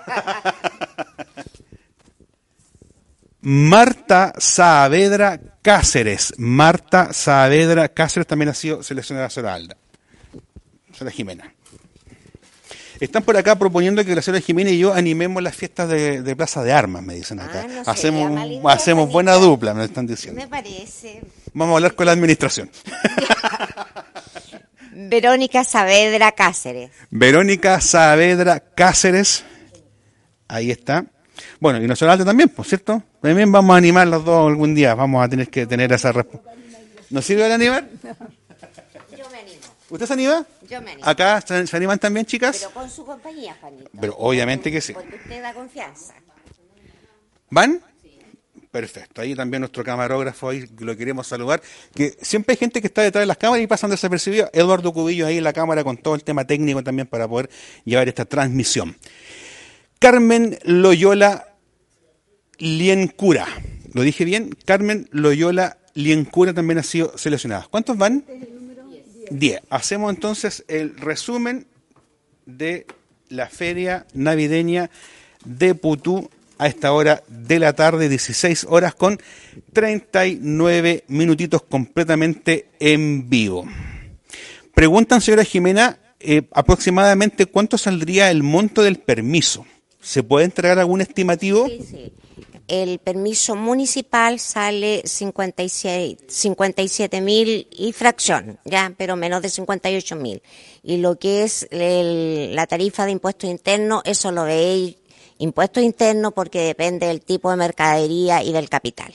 Marta 3.40 4.32
Saavedra 4.38 5.40
Cáceres. 5.62 6.34
Marta 6.36 7.12
Saavedra 7.12 7.88
Cáceres 7.88 8.26
también 8.26 8.48
ha 8.48 8.54
sido 8.54 8.82
seleccionada 8.82 9.28
a 9.28 9.54
Alda. 9.54 9.76
Sora 10.92 11.10
Jimena. 11.10 11.54
Están 12.98 13.22
por 13.22 13.36
acá 13.36 13.56
proponiendo 13.56 14.04
que 14.04 14.14
la 14.14 14.22
señora 14.22 14.40
Jimena 14.40 14.70
y 14.70 14.78
yo 14.78 14.94
animemos 14.94 15.42
las 15.42 15.54
fiestas 15.54 15.88
de, 15.88 16.36
Plaza 16.36 16.62
de 16.62 16.72
Armas, 16.72 17.02
me 17.02 17.14
dicen 17.14 17.38
acá. 17.40 17.66
Ah, 17.84 17.92
hacemos 17.92 18.64
hacemos 18.64 19.12
buena 19.12 19.34
dupla, 19.34 19.74
me 19.74 19.84
están 19.84 20.06
diciendo. 20.06 20.40
Me 20.40 20.48
parece. 20.48 21.22
Vamos 21.52 21.74
a 21.74 21.76
hablar 21.76 21.94
con 21.94 22.06
la 22.06 22.12
administración. 22.12 22.70
Verónica 24.98 25.62
Saavedra 25.62 26.32
Cáceres. 26.32 26.90
Verónica 27.10 27.82
Saavedra 27.82 28.60
Cáceres. 28.60 29.44
Ahí 30.48 30.70
está. 30.70 31.04
Bueno, 31.60 31.82
y 31.82 31.86
nosotros 31.86 32.24
también, 32.24 32.48
por 32.48 32.64
cierto. 32.64 33.02
También 33.20 33.52
vamos 33.52 33.74
a 33.74 33.76
animar 33.76 34.06
los 34.08 34.24
dos 34.24 34.48
algún 34.48 34.74
día. 34.74 34.94
Vamos 34.94 35.22
a 35.22 35.28
tener 35.28 35.50
que 35.50 35.66
tener 35.66 35.92
esa 35.92 36.12
respuesta. 36.12 36.50
¿Nos 37.10 37.26
sirve 37.26 37.44
el 37.44 37.52
animar? 37.52 37.86
Yo 39.18 39.28
me 39.30 39.40
animo. 39.40 39.60
¿Usted 39.90 40.06
se 40.06 40.12
anima? 40.14 40.46
Yo 40.62 40.80
me 40.80 40.92
animo. 40.92 41.06
¿Acá 41.06 41.42
se, 41.42 41.76
animan 41.76 41.98
también, 41.98 42.24
chicas? 42.24 42.56
Pero 42.60 42.70
con 42.70 42.88
su 42.88 43.04
compañía, 43.04 43.54
Juanito. 43.60 43.90
Pero 44.00 44.16
obviamente 44.16 44.72
que 44.72 44.80
sí. 44.80 44.94
Porque 44.94 45.16
usted 45.16 45.42
da 45.42 45.52
confianza. 45.52 46.14
¿Van? 47.50 47.82
Perfecto. 48.76 49.22
Ahí 49.22 49.34
también 49.34 49.62
nuestro 49.62 49.82
camarógrafo, 49.82 50.50
ahí 50.50 50.68
lo 50.80 50.94
queremos 50.94 51.26
saludar. 51.26 51.62
Que 51.94 52.14
siempre 52.20 52.52
hay 52.52 52.58
gente 52.58 52.82
que 52.82 52.88
está 52.88 53.00
detrás 53.00 53.22
de 53.22 53.26
las 53.26 53.38
cámaras 53.38 53.64
y 53.64 53.66
pasan 53.66 53.88
desapercibidos. 53.88 54.50
Eduardo 54.52 54.92
Cubillo 54.92 55.26
ahí 55.26 55.38
en 55.38 55.44
la 55.44 55.54
cámara 55.54 55.82
con 55.82 55.96
todo 55.96 56.14
el 56.14 56.22
tema 56.22 56.46
técnico 56.46 56.84
también 56.84 57.08
para 57.08 57.26
poder 57.26 57.48
llevar 57.86 58.06
esta 58.06 58.26
transmisión. 58.26 58.94
Carmen 59.98 60.58
Loyola 60.64 61.54
Liencura. 62.58 63.46
¿Lo 63.94 64.02
dije 64.02 64.26
bien? 64.26 64.54
Carmen 64.66 65.08
Loyola 65.10 65.78
Liencura 65.94 66.52
también 66.52 66.76
ha 66.76 66.82
sido 66.82 67.16
seleccionada. 67.16 67.66
¿Cuántos 67.70 67.96
van? 67.96 68.26
Diez. 69.30 69.62
Hacemos 69.70 70.14
entonces 70.14 70.66
el 70.68 70.98
resumen 70.98 71.66
de 72.44 72.86
la 73.30 73.48
feria 73.48 74.06
navideña 74.12 74.90
de 75.46 75.74
Putú 75.74 76.28
a 76.58 76.66
esta 76.66 76.92
hora 76.92 77.22
de 77.28 77.58
la 77.58 77.74
tarde, 77.74 78.08
16 78.08 78.66
horas 78.68 78.94
con 78.94 79.18
39 79.72 81.04
minutitos 81.08 81.62
completamente 81.62 82.68
en 82.80 83.28
vivo. 83.28 83.66
Preguntan, 84.74 85.20
señora 85.20 85.44
Jimena, 85.44 85.98
eh, 86.20 86.42
aproximadamente 86.52 87.46
cuánto 87.46 87.78
saldría 87.78 88.30
el 88.30 88.42
monto 88.42 88.82
del 88.82 88.98
permiso. 88.98 89.66
¿Se 90.00 90.22
puede 90.22 90.44
entregar 90.44 90.78
algún 90.78 91.00
estimativo? 91.00 91.66
Sí, 91.66 91.80
sí. 91.90 92.12
El 92.68 92.98
permiso 92.98 93.54
municipal 93.54 94.40
sale 94.40 95.02
57 95.04 97.20
mil 97.20 97.68
y 97.70 97.92
fracción, 97.92 98.58
ya, 98.64 98.92
pero 98.96 99.14
menos 99.14 99.40
de 99.40 99.50
58 99.50 100.16
mil. 100.16 100.42
Y 100.82 100.96
lo 100.96 101.16
que 101.16 101.44
es 101.44 101.68
la 101.70 102.66
tarifa 102.66 103.04
de 103.04 103.12
impuesto 103.12 103.46
interno, 103.46 104.02
eso 104.04 104.32
lo 104.32 104.42
veis 104.44 104.96
Impuesto 105.38 105.80
interno 105.80 106.32
porque 106.32 106.60
depende 106.62 107.06
del 107.06 107.20
tipo 107.20 107.50
de 107.50 107.56
mercadería 107.56 108.42
y 108.42 108.52
del 108.52 108.68
capital. 108.68 109.14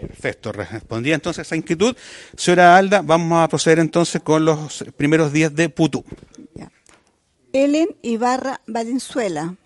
Perfecto, 0.00 0.52
respondía 0.52 1.14
entonces 1.14 1.40
a 1.40 1.42
esa 1.42 1.56
inquietud. 1.56 1.94
Señora 2.36 2.76
Alda, 2.76 3.02
vamos 3.02 3.42
a 3.42 3.48
proceder 3.48 3.78
entonces 3.78 4.22
con 4.22 4.44
los 4.44 4.84
primeros 4.96 5.32
días 5.32 5.54
de 5.54 5.68
Putú. 5.68 6.04
Ya. 6.54 6.72
Ellen 7.52 7.94
Ibarra 8.02 8.60
Valenzuela, 8.66 9.56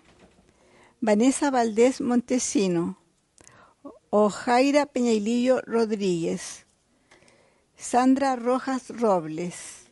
Vanessa 0.99 1.49
Valdés 1.49 2.01
Montesino, 2.01 2.99
Ojaira 4.09 4.85
Peñailillo 4.85 5.61
Rodríguez, 5.61 6.65
Sandra 7.75 8.35
Rojas 8.35 8.89
Robles, 8.89 9.87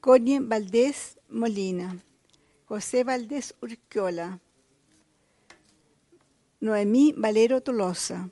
Connie 0.00 0.40
Valdés 0.40 1.18
Molina, 1.28 1.96
José 2.66 3.04
Valdés 3.04 3.54
Urquiola, 3.60 4.40
Noemí 6.64 7.12
Valero 7.14 7.60
Tolosa, 7.60 8.30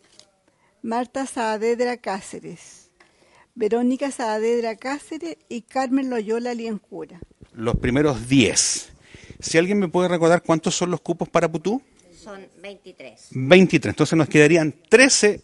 Marta 0.80 1.26
Saavedra 1.26 1.98
Cáceres, 1.98 2.88
Verónica 3.54 4.10
Saavedra 4.10 4.74
Cáceres 4.76 5.36
y 5.50 5.60
Carmen 5.60 6.08
Loyola 6.08 6.54
Liencura. 6.54 7.20
Los 7.52 7.76
primeros 7.76 8.26
10. 8.30 8.90
Si 9.38 9.58
alguien 9.58 9.78
me 9.78 9.88
puede 9.88 10.08
recordar 10.08 10.42
cuántos 10.42 10.74
son 10.74 10.90
los 10.90 11.02
cupos 11.02 11.28
para 11.28 11.52
Putú. 11.52 11.82
Son 12.10 12.40
23. 12.62 13.28
23. 13.32 13.92
Entonces 13.92 14.16
nos 14.16 14.30
quedarían 14.30 14.74
13 14.88 15.42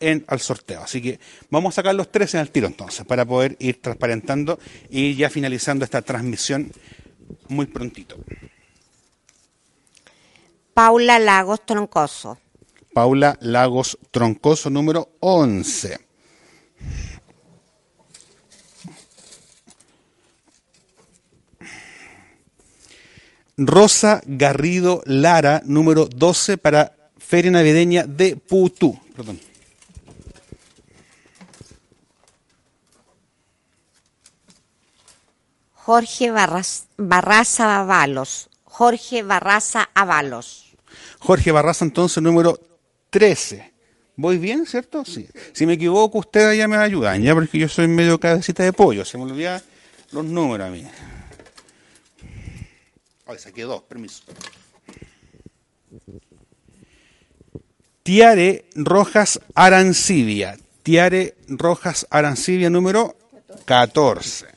en, 0.00 0.22
al 0.28 0.40
sorteo. 0.40 0.82
Así 0.82 1.00
que 1.00 1.18
vamos 1.48 1.72
a 1.72 1.76
sacar 1.76 1.94
los 1.94 2.12
13 2.12 2.36
al 2.36 2.50
tiro 2.50 2.66
entonces 2.66 3.06
para 3.06 3.24
poder 3.24 3.56
ir 3.60 3.80
transparentando 3.80 4.58
y 4.90 5.14
ya 5.14 5.30
finalizando 5.30 5.86
esta 5.86 6.02
transmisión 6.02 6.70
muy 7.48 7.64
prontito. 7.64 8.18
Paula 10.76 11.18
Lagos 11.18 11.64
Troncoso. 11.64 12.36
Paula 12.92 13.38
Lagos 13.40 13.96
Troncoso, 14.10 14.68
número 14.68 15.08
11. 15.20 15.98
Rosa 23.56 24.20
Garrido 24.26 25.00
Lara, 25.06 25.62
número 25.64 26.04
12, 26.04 26.58
para 26.58 26.94
Feria 27.16 27.50
Navideña 27.50 28.04
de 28.06 28.36
Putú. 28.36 29.00
Perdón. 29.16 29.40
Jorge 35.72 36.30
Barraza 36.98 37.80
Avalos. 37.80 38.50
Jorge 38.64 39.22
Barraza 39.22 39.88
Avalos. 39.94 40.65
Jorge 41.18 41.52
Barraza, 41.52 41.84
entonces, 41.84 42.22
número 42.22 42.58
13. 43.10 43.72
¿Voy 44.16 44.38
bien, 44.38 44.64
cierto? 44.66 45.04
Sí. 45.04 45.28
Si 45.52 45.66
me 45.66 45.74
equivoco, 45.74 46.18
ustedes 46.18 46.56
ya 46.56 46.66
me 46.68 46.76
ayudan, 46.76 47.22
ya, 47.22 47.34
porque 47.34 47.58
yo 47.58 47.68
soy 47.68 47.86
medio 47.86 48.18
cabecita 48.18 48.62
de 48.62 48.72
pollo, 48.72 49.04
se 49.04 49.18
me 49.18 49.24
olvidan 49.24 49.60
los 50.12 50.24
números 50.24 50.68
a 50.68 50.70
mí. 50.70 50.86
Ay, 53.26 53.38
saqué 53.38 53.62
dos, 53.62 53.82
permiso. 53.82 54.22
Tiare 58.02 58.66
Rojas 58.76 59.40
Arancibia. 59.54 60.56
Tiare 60.84 61.36
Rojas 61.48 62.06
Arancibia, 62.08 62.70
número 62.70 63.16
14. 63.64 64.55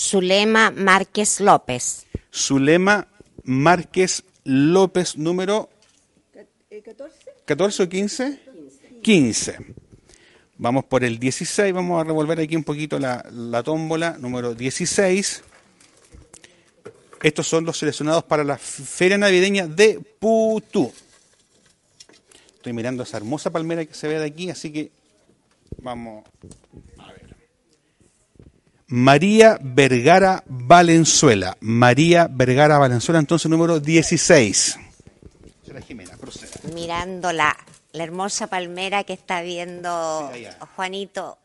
Zulema 0.00 0.70
Márquez 0.70 1.40
López. 1.40 2.06
Zulema 2.32 3.06
Márquez 3.44 4.24
López, 4.44 5.18
número 5.18 5.68
¿14? 6.70 7.10
14 7.44 7.82
o 7.82 7.88
15? 7.88 8.40
15. 9.02 9.58
Vamos 10.56 10.84
por 10.86 11.04
el 11.04 11.18
16, 11.18 11.74
vamos 11.74 12.00
a 12.00 12.04
revolver 12.04 12.40
aquí 12.40 12.56
un 12.56 12.64
poquito 12.64 12.98
la, 12.98 13.22
la 13.30 13.62
tómbola, 13.62 14.16
número 14.18 14.54
16. 14.54 15.42
Estos 17.22 17.46
son 17.46 17.66
los 17.66 17.76
seleccionados 17.76 18.24
para 18.24 18.42
la 18.42 18.56
Feria 18.56 19.18
Navideña 19.18 19.66
de 19.66 20.00
Putú. 20.18 20.90
Estoy 22.54 22.72
mirando 22.72 23.02
esa 23.02 23.18
hermosa 23.18 23.50
palmera 23.50 23.84
que 23.84 23.92
se 23.92 24.08
ve 24.08 24.18
de 24.18 24.24
aquí, 24.24 24.48
así 24.48 24.72
que 24.72 24.90
vamos. 25.82 26.24
María 28.90 29.56
Vergara 29.62 30.42
Valenzuela. 30.48 31.56
María 31.60 32.26
Vergara 32.28 32.76
Valenzuela, 32.76 33.20
entonces 33.20 33.48
número 33.48 33.78
16. 33.78 34.78
Señora 35.62 35.80
Jimena, 35.80 36.16
proceda. 36.16 36.50
Mirando 36.74 37.32
la, 37.32 37.56
la 37.92 38.02
hermosa 38.02 38.48
palmera 38.48 39.04
que 39.04 39.12
está 39.12 39.42
viendo 39.42 40.32
Sí. 40.34 40.44
Juanito, 40.74 41.38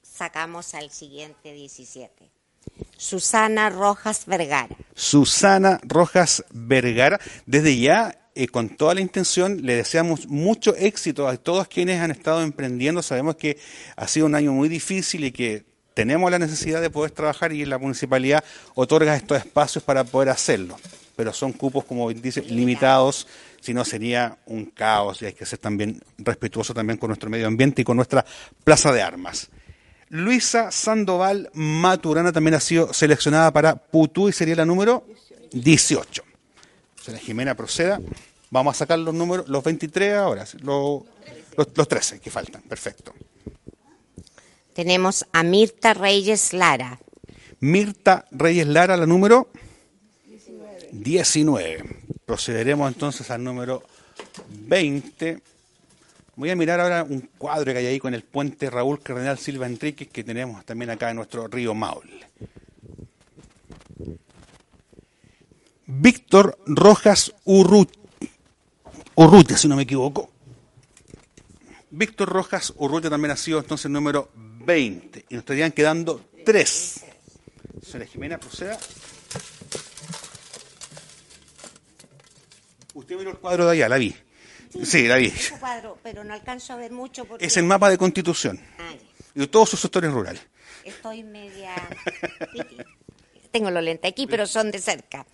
sacamos 0.00 0.74
al 0.74 0.90
siguiente 0.92 1.52
17. 1.52 2.30
Susana 2.96 3.68
Rojas 3.68 4.24
Vergara. 4.26 4.76
Susana 4.94 5.80
Rojas 5.82 6.44
Vergara. 6.52 7.18
Desde 7.46 7.76
ya, 7.78 8.16
eh, 8.36 8.46
con 8.46 8.68
toda 8.76 8.94
la 8.94 9.00
intención, 9.00 9.62
le 9.66 9.74
deseamos 9.74 10.28
mucho 10.28 10.76
éxito 10.76 11.26
a 11.26 11.36
todos 11.36 11.66
quienes 11.66 12.00
han 12.00 12.12
estado 12.12 12.42
emprendiendo. 12.42 13.02
Sabemos 13.02 13.34
que 13.34 13.58
ha 13.96 14.06
sido 14.06 14.26
un 14.26 14.36
año 14.36 14.52
muy 14.52 14.68
difícil 14.68 15.24
y 15.24 15.32
que 15.32 15.71
tenemos 15.94 16.30
la 16.30 16.38
necesidad 16.38 16.80
de 16.80 16.90
poder 16.90 17.10
trabajar 17.10 17.52
y 17.52 17.64
la 17.64 17.78
municipalidad 17.78 18.42
otorga 18.74 19.16
estos 19.16 19.38
espacios 19.38 19.84
para 19.84 20.04
poder 20.04 20.28
hacerlo. 20.28 20.76
Pero 21.16 21.32
son 21.32 21.52
cupos, 21.52 21.84
como 21.84 22.10
dice, 22.10 22.42
limitados, 22.42 23.26
si 23.60 23.74
no 23.74 23.84
sería 23.84 24.38
un 24.46 24.66
caos 24.66 25.22
y 25.22 25.26
hay 25.26 25.32
que 25.34 25.46
ser 25.46 25.58
también 25.58 26.00
respetuoso 26.18 26.74
también 26.74 26.98
con 26.98 27.08
nuestro 27.08 27.30
medio 27.30 27.46
ambiente 27.46 27.82
y 27.82 27.84
con 27.84 27.96
nuestra 27.96 28.24
plaza 28.64 28.92
de 28.92 29.02
armas. 29.02 29.48
Luisa 30.08 30.70
Sandoval 30.70 31.50
Maturana 31.54 32.32
también 32.32 32.54
ha 32.54 32.60
sido 32.60 32.92
seleccionada 32.92 33.50
para 33.52 33.76
Putú 33.76 34.28
y 34.28 34.32
sería 34.32 34.56
la 34.56 34.66
número 34.66 35.06
18. 35.52 36.22
Señora 37.02 37.22
Jimena, 37.22 37.54
proceda. 37.54 38.00
Vamos 38.50 38.76
a 38.76 38.78
sacar 38.78 38.98
los 38.98 39.14
números, 39.14 39.48
los 39.48 39.64
23 39.64 40.14
ahora, 40.14 40.44
los, 40.60 41.04
los, 41.56 41.68
los 41.74 41.88
13 41.88 42.20
que 42.20 42.30
faltan. 42.30 42.62
Perfecto. 42.62 43.14
Tenemos 44.74 45.26
a 45.32 45.42
Mirta 45.42 45.94
Reyes 45.94 46.52
Lara. 46.52 46.98
Mirta 47.60 48.26
Reyes 48.30 48.66
Lara, 48.66 48.96
la 48.96 49.06
número 49.06 49.48
19. 50.92 51.84
Procederemos 52.24 52.92
entonces 52.92 53.30
al 53.30 53.44
número 53.44 53.82
20. 54.48 55.40
Voy 56.36 56.50
a 56.50 56.56
mirar 56.56 56.80
ahora 56.80 57.04
un 57.04 57.28
cuadro 57.36 57.72
que 57.72 57.78
hay 57.78 57.86
ahí 57.86 57.98
con 57.98 58.14
el 58.14 58.22
puente 58.22 58.70
Raúl 58.70 59.02
Cardenal 59.02 59.38
Silva 59.38 59.66
Enríquez 59.66 60.08
que 60.08 60.24
tenemos 60.24 60.64
también 60.64 60.90
acá 60.90 61.10
en 61.10 61.16
nuestro 61.16 61.46
río 61.46 61.74
Maule. 61.74 62.26
Víctor 65.86 66.58
Rojas 66.64 67.34
Urrut, 67.44 67.90
Urrutia, 69.14 69.58
si 69.58 69.68
no 69.68 69.76
me 69.76 69.82
equivoco. 69.82 70.30
Víctor 71.90 72.30
Rojas 72.30 72.72
Urrutia 72.76 73.10
también 73.10 73.32
ha 73.32 73.36
sido 73.36 73.58
entonces 73.58 73.90
número 73.90 74.30
20. 74.64 75.26
Y 75.28 75.34
nos 75.34 75.42
estarían 75.42 75.72
quedando 75.72 76.24
tres. 76.44 77.04
Señora 77.84 78.06
Jimena, 78.06 78.38
proceda. 78.38 78.78
Usted 82.94 83.16
miró 83.16 83.30
el 83.30 83.38
cuadro 83.38 83.66
de 83.66 83.72
allá, 83.72 83.88
la 83.88 83.96
vi. 83.98 84.14
Sí, 84.84 85.06
la 85.06 85.16
vi. 85.16 85.26
Ese 85.26 85.58
cuadro, 85.58 85.98
pero 86.02 86.24
no 86.24 86.32
alcanzo 86.34 86.72
a 86.72 86.76
ver 86.76 86.92
mucho 86.92 87.24
porque 87.24 87.44
Es 87.44 87.56
el 87.56 87.64
mapa 87.64 87.90
de 87.90 87.98
constitución 87.98 88.58
Ah, 88.78 88.92
y 89.34 89.40
de 89.40 89.46
todos 89.46 89.70
sus 89.70 89.80
sectores 89.80 90.10
rurales. 90.12 90.42
estoy 90.84 91.22
media... 91.22 91.74
Tengo 93.50 93.70
los 93.70 93.82
lentes 93.82 94.10
aquí, 94.10 94.26
pero 94.26 94.46
son 94.46 94.70
de 94.70 94.78
cerca. 94.78 95.26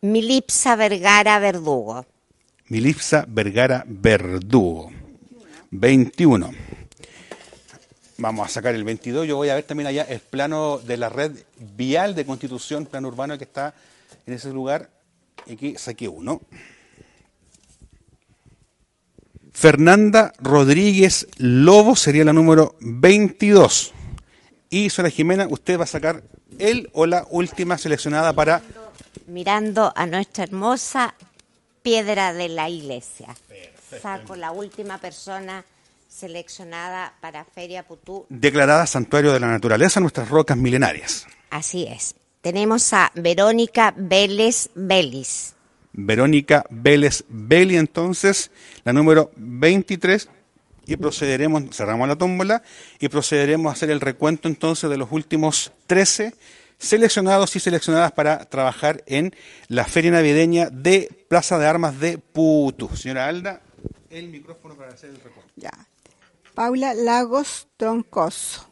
Milipsa 0.00 0.76
Vergara 0.76 1.38
Verdugo. 1.38 2.06
Milipsa 2.68 3.26
Vergara 3.28 3.84
Verdugo. 3.86 4.90
21. 5.72 6.50
Vamos 8.18 8.46
a 8.46 8.48
sacar 8.48 8.74
el 8.74 8.84
22. 8.84 9.26
Yo 9.26 9.36
voy 9.36 9.50
a 9.50 9.54
ver 9.54 9.64
también 9.64 9.88
allá 9.88 10.02
el 10.04 10.20
plano 10.20 10.78
de 10.78 10.96
la 10.96 11.08
red 11.08 11.32
vial 11.76 12.14
de 12.14 12.24
constitución, 12.24 12.86
plano 12.86 13.08
urbano 13.08 13.36
que 13.36 13.44
está 13.44 13.74
en 14.26 14.34
ese 14.34 14.52
lugar. 14.52 14.88
Aquí 15.50 15.76
saqué 15.76 16.08
uno. 16.08 16.40
Fernanda 19.52 20.32
Rodríguez 20.38 21.28
Lobo 21.38 21.96
sería 21.96 22.24
la 22.24 22.32
número 22.32 22.76
22. 22.80 23.92
Y 24.70 24.90
Sora 24.90 25.10
Jimena, 25.10 25.46
usted 25.48 25.78
va 25.78 25.84
a 25.84 25.86
sacar 25.86 26.22
el 26.58 26.90
o 26.92 27.06
la 27.06 27.26
última 27.30 27.78
seleccionada 27.78 28.32
para 28.32 28.62
Mirando 29.26 29.92
a 29.96 30.06
nuestra 30.06 30.44
hermosa 30.44 31.14
piedra 31.82 32.32
de 32.32 32.48
la 32.48 32.68
iglesia. 32.68 33.34
Saco 34.00 34.36
la 34.36 34.52
última 34.52 34.98
persona 34.98 35.64
seleccionada 36.08 37.14
para 37.20 37.44
Feria 37.44 37.86
Putú. 37.86 38.26
declarada 38.28 38.86
Santuario 38.86 39.32
de 39.32 39.40
la 39.40 39.48
Naturaleza, 39.48 40.00
nuestras 40.00 40.28
rocas 40.28 40.56
milenarias. 40.56 41.26
Así 41.50 41.86
es. 41.86 42.14
Tenemos 42.40 42.92
a 42.92 43.10
Verónica 43.14 43.94
Vélez 43.96 44.70
Vélez. 44.74 45.54
Verónica 45.92 46.64
Vélez 46.70 47.24
Belli, 47.28 47.76
entonces, 47.76 48.50
la 48.84 48.92
número 48.92 49.30
23, 49.36 50.28
y 50.86 50.96
procederemos, 50.96 51.74
cerramos 51.74 52.06
la 52.06 52.16
tómbola, 52.16 52.62
y 53.00 53.08
procederemos 53.08 53.70
a 53.70 53.72
hacer 53.72 53.90
el 53.90 54.00
recuento 54.00 54.46
entonces 54.46 54.88
de 54.90 54.98
los 54.98 55.10
últimos 55.10 55.72
13 55.86 56.34
seleccionados 56.78 57.56
y 57.56 57.60
seleccionadas 57.60 58.12
para 58.12 58.44
trabajar 58.44 59.02
en 59.06 59.34
la 59.68 59.84
feria 59.86 60.10
navideña 60.10 60.68
de 60.70 61.08
Plaza 61.28 61.58
de 61.58 61.66
Armas 61.66 61.98
de 61.98 62.18
Putu. 62.18 62.94
Señora 62.94 63.28
Alda, 63.28 63.62
el 64.10 64.28
micrófono 64.28 64.76
para 64.76 64.92
hacer 64.92 65.10
el 65.10 65.16
recuento. 65.16 65.52
Ya. 65.56 65.70
Paula 66.56 66.94
Lagos 66.94 67.68
Troncoso. 67.76 68.66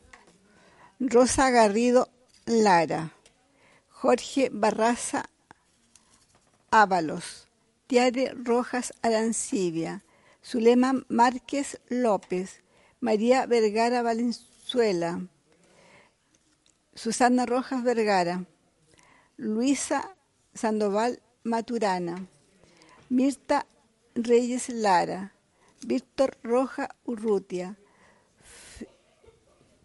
Rosa 0.99 1.51
Garrido 1.51 2.09
Lara. 2.47 3.13
Jorge 3.91 4.49
Barraza 4.51 5.29
Ábalos. 6.71 7.47
Tiare 7.87 8.33
Rojas 8.43 8.95
Arancibia. 9.03 10.03
Zulema 10.43 10.95
Márquez 11.09 11.79
López. 11.91 12.63
María 13.01 13.45
Vergara 13.45 14.03
Valenzuela. 14.03 15.21
Susana 16.95 17.45
Rojas 17.45 17.83
Vergara, 17.83 18.47
Luisa 19.37 20.17
Sandoval 20.55 21.21
Maturana, 21.43 22.29
Mirta 23.11 23.67
Reyes 24.15 24.69
Lara, 24.71 25.34
Víctor 25.83 26.37
Roja 26.43 26.89
Urrutia, 27.05 27.77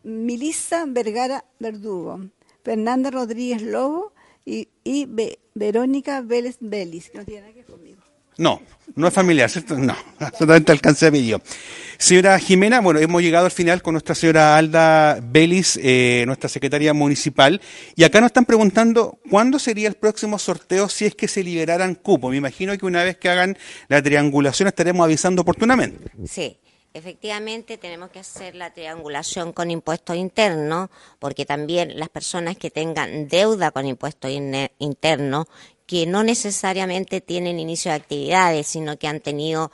Milisa 0.03 0.85
Vergara 0.87 1.45
Verdugo, 1.59 2.29
Fernanda 2.63 3.11
Rodríguez 3.11 3.61
Lobo 3.61 4.13
y, 4.45 4.69
Verónica 5.53 6.21
Vélez 6.21 6.57
Vélez, 6.59 7.11
no 7.13 7.25
tiene 7.25 7.41
nada 7.41 7.53
que 7.53 7.63
conmigo. 7.63 8.01
No, 8.39 8.61
no 8.95 9.07
es 9.07 9.13
familiar, 9.13 9.49
¿cierto? 9.49 9.77
No, 9.77 9.95
absolutamente 10.19 10.71
alcance 10.71 11.05
a 11.05 11.11
yo. 11.11 11.39
Señora 11.97 12.39
Jimena, 12.39 12.79
bueno, 12.79 13.01
hemos 13.01 13.21
llegado 13.21 13.45
al 13.45 13.51
final 13.51 13.81
con 13.81 13.93
nuestra 13.93 14.15
señora 14.15 14.55
Alda 14.55 15.19
Belis, 15.21 15.77
eh, 15.83 16.23
nuestra 16.25 16.47
secretaria 16.47 16.93
municipal, 16.93 17.59
y 17.97 18.05
acá 18.05 18.21
nos 18.21 18.27
están 18.27 18.45
preguntando 18.45 19.19
cuándo 19.29 19.59
sería 19.59 19.89
el 19.89 19.95
próximo 19.95 20.39
sorteo 20.39 20.87
si 20.87 21.05
es 21.05 21.15
que 21.15 21.27
se 21.27 21.43
liberaran 21.43 21.95
cupos. 21.95 22.31
Me 22.31 22.37
imagino 22.37 22.77
que 22.77 22.85
una 22.85 23.03
vez 23.03 23.17
que 23.17 23.27
hagan 23.27 23.57
la 23.89 24.01
triangulación 24.01 24.69
estaremos 24.69 25.03
avisando 25.03 25.41
oportunamente. 25.41 26.09
Sí. 26.25 26.57
Efectivamente, 26.91 27.77
tenemos 27.77 28.09
que 28.09 28.17
hacer 28.17 28.55
la 28.55 28.73
triangulación 28.73 29.53
con 29.53 29.69
impuestos 29.69 30.15
internos, 30.15 30.89
porque 31.19 31.45
también 31.45 31.99
las 31.99 32.09
personas 32.09 32.57
que 32.57 32.71
tengan 32.71 33.27
deuda 33.27 33.69
con 33.69 33.85
impuestos 33.85 34.31
internos 34.79 35.45
que 35.89 36.05
no 36.05 36.21
necesariamente 36.21 37.19
tienen 37.19 37.59
inicio 37.59 37.89
de 37.89 37.97
actividades, 37.97 38.67
sino 38.67 38.99
que 38.99 39.07
han 39.07 39.21
tenido 39.21 39.71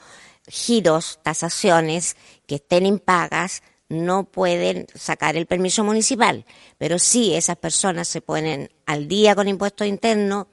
giros, 0.48 1.20
tasaciones 1.22 2.16
que 2.46 2.54
estén 2.54 2.86
impagas, 2.86 3.62
no 3.90 4.24
pueden 4.24 4.86
sacar 4.94 5.36
el 5.36 5.44
permiso 5.44 5.84
municipal. 5.84 6.46
Pero 6.78 6.98
sí, 6.98 7.34
esas 7.34 7.58
personas 7.58 8.08
se 8.08 8.22
ponen 8.22 8.70
al 8.86 9.08
día 9.08 9.34
con 9.34 9.46
impuestos 9.46 9.86
internos, 9.86 10.46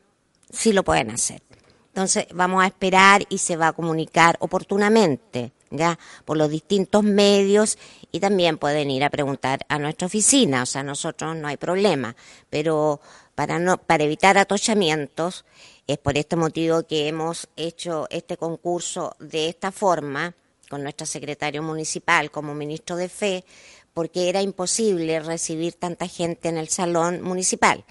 sí 0.51 0.74
lo 0.74 0.84
pueden 0.84 1.11
hacer. 1.11 1.41
Entonces, 1.88 2.26
vamos 2.34 2.61
a 2.61 2.68
esperar 2.68 3.24
y 3.30 3.38
se 3.38 3.55
va 3.55 3.70
a 3.70 3.74
comunicar 3.74 4.36
oportunamente, 4.41 5.53
ya, 5.70 5.97
por 6.26 6.36
los 6.36 6.49
distintos 6.49 7.03
medios 7.03 7.78
y 8.11 8.20
también 8.20 8.57
pueden 8.57 8.91
ir 8.91 9.05
a 9.05 9.09
preguntar 9.09 9.66
a 9.70 9.80
nuestra 9.80 10.07
oficina, 10.07 10.64
o 10.64 10.66
sea, 10.66 10.84
nosotros 10.84 11.38
no 11.38 11.47
hay 11.47 11.55
problema, 11.57 12.16
pero 12.49 12.99
para, 13.36 13.60
no, 13.60 13.78
para 13.78 14.04
evitar 14.04 14.38
atochamientos. 14.38 15.46
Es 15.88 15.98
por 15.98 16.18
este 16.18 16.36
motivo 16.36 16.84
que 16.84 17.08
hemos 17.08 17.48
hecho 17.56 18.08
este 18.10 18.38
concurso 18.38 19.16
de 19.20 19.50
esta 19.50 19.72
forma, 19.72 20.36
con 20.70 20.82
nuestro 20.82 21.06
secretario 21.06 21.62
municipal 21.62 22.32
como 22.32 22.56
ministro 22.56 22.96
de 22.96 23.10
Fe, 23.10 23.46
porque 23.94 24.30
era 24.30 24.42
imposible 24.42 25.20
recibir 25.20 25.74
tanta 25.74 26.08
gente 26.08 26.50
en 26.50 26.58
el 26.58 26.70
salón 26.70 27.22
municipal. 27.22 27.86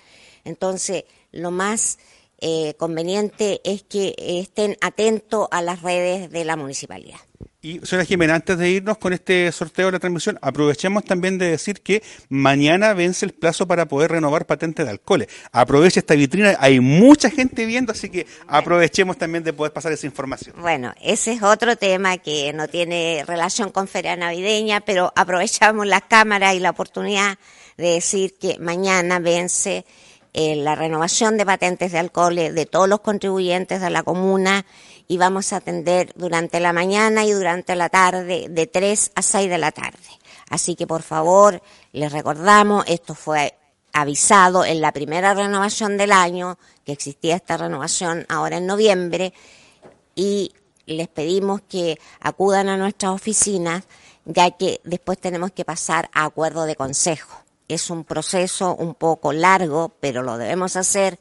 Entonces, 0.45 1.05
lo 1.31 1.51
más 1.51 1.99
eh, 2.39 2.75
conveniente 2.75 3.61
es 3.63 3.85
que 3.85 4.15
estén 4.19 4.77
atentos 4.81 5.47
a 5.53 5.63
las 5.63 5.83
redes 5.83 6.31
de 6.31 6.45
la 6.45 6.57
municipalidad. 6.57 7.21
Y, 7.65 7.79
señora 7.87 8.05
Jimena, 8.05 8.35
antes 8.35 8.59
de 8.59 8.71
irnos 8.71 8.99
con 8.99 9.13
este 9.13 9.53
sorteo 9.53 9.87
de 9.87 9.93
la 9.93 10.01
transmisión, 10.01 10.37
aprovechemos 10.43 11.05
también 11.05 11.39
de 11.39 11.49
decir 11.49 11.81
que 11.81 12.03
mañana 12.29 12.93
vence 12.93 13.25
el 13.25 13.33
plazo 13.35 13.69
para 13.69 13.87
poder 13.87 14.11
renovar 14.11 14.47
patentes 14.47 14.85
de 14.85 14.91
alcoholes. 14.91 15.29
Aproveche 15.53 16.01
esta 16.01 16.15
vitrina, 16.15 16.57
hay 16.59 16.81
mucha 16.81 17.31
gente 17.31 17.65
viendo, 17.65 17.93
así 17.93 18.11
que 18.11 18.27
aprovechemos 18.49 19.17
también 19.17 19.45
de 19.45 19.53
poder 19.53 19.73
pasar 19.73 19.93
esa 19.93 20.07
información. 20.07 20.57
Bueno, 20.59 20.93
ese 21.01 21.35
es 21.35 21.43
otro 21.45 21.77
tema 21.77 22.19
que 22.19 22.53
no 22.53 22.67
tiene 22.67 23.23
relación 23.29 23.71
con 23.71 23.87
Feria 23.87 24.17
Navideña, 24.17 24.81
pero 24.81 25.13
aprovechamos 25.15 25.87
la 25.87 26.01
cámara 26.01 26.55
y 26.55 26.59
la 26.59 26.71
oportunidad 26.71 27.39
de 27.77 27.91
decir 27.91 28.35
que 28.41 28.59
mañana 28.59 29.21
vence 29.21 29.87
eh, 30.35 30.57
la 30.57 30.75
renovación 30.75 31.37
de 31.37 31.45
patentes 31.45 31.93
de 31.93 31.99
alcoholes 31.99 32.55
de 32.55 32.67
todos 32.67 32.89
los 32.89 33.01
contribuyentes 33.01 33.81
de 33.81 33.91
la 33.91 34.03
comuna 34.03 34.65
y 35.07 35.19
vamos 35.19 35.53
a 35.53 35.57
atender 35.57 36.13
durante 36.17 36.59
la 36.59 36.73
mañana 36.73 37.25
y 37.25 37.33
durante 37.33 37.77
la 37.77 37.91
tarde, 37.91 38.47
de 38.49 38.67
3 38.67 39.13
a 39.15 39.23
6 39.23 39.51
de 39.51 39.59
la 39.59 39.73
tarde. 39.73 39.99
Así 40.49 40.75
que 40.75 40.87
por 40.87 41.03
favor, 41.03 41.63
les 41.93 42.11
recordamos, 42.13 42.85
esto 42.87 43.15
fue 43.15 43.55
avisado 43.93 44.65
en 44.65 44.81
la 44.81 44.93
primera 44.93 45.35
renovación 45.35 45.99
del 45.99 46.13
año, 46.13 46.59
que 46.85 46.93
existía 46.93 47.37
esta 47.37 47.59
renovación 47.59 48.25
ahora 48.29 48.57
en 48.57 48.67
noviembre, 48.67 49.35
y 50.15 50.53
les 50.87 51.09
pedimos 51.09 51.61
que 51.63 51.99
acudan 52.21 52.69
a 52.69 52.77
nuestras 52.77 53.13
oficinas, 53.13 53.85
ya 54.25 54.51
que 54.51 54.81
después 54.85 55.19
tenemos 55.19 55.53
que 55.53 55.65
pasar 55.65 56.09
a 56.13 56.25
acuerdo 56.25 56.65
de 56.65 56.77
consejo. 56.77 57.43
Es 57.73 57.89
un 57.89 58.05
proceso 58.05 58.75
un 58.75 58.95
poco 58.95 59.33
largo, 59.33 59.93
pero 59.99 60.23
lo 60.23 60.37
debemos 60.37 60.77
hacer 60.77 61.19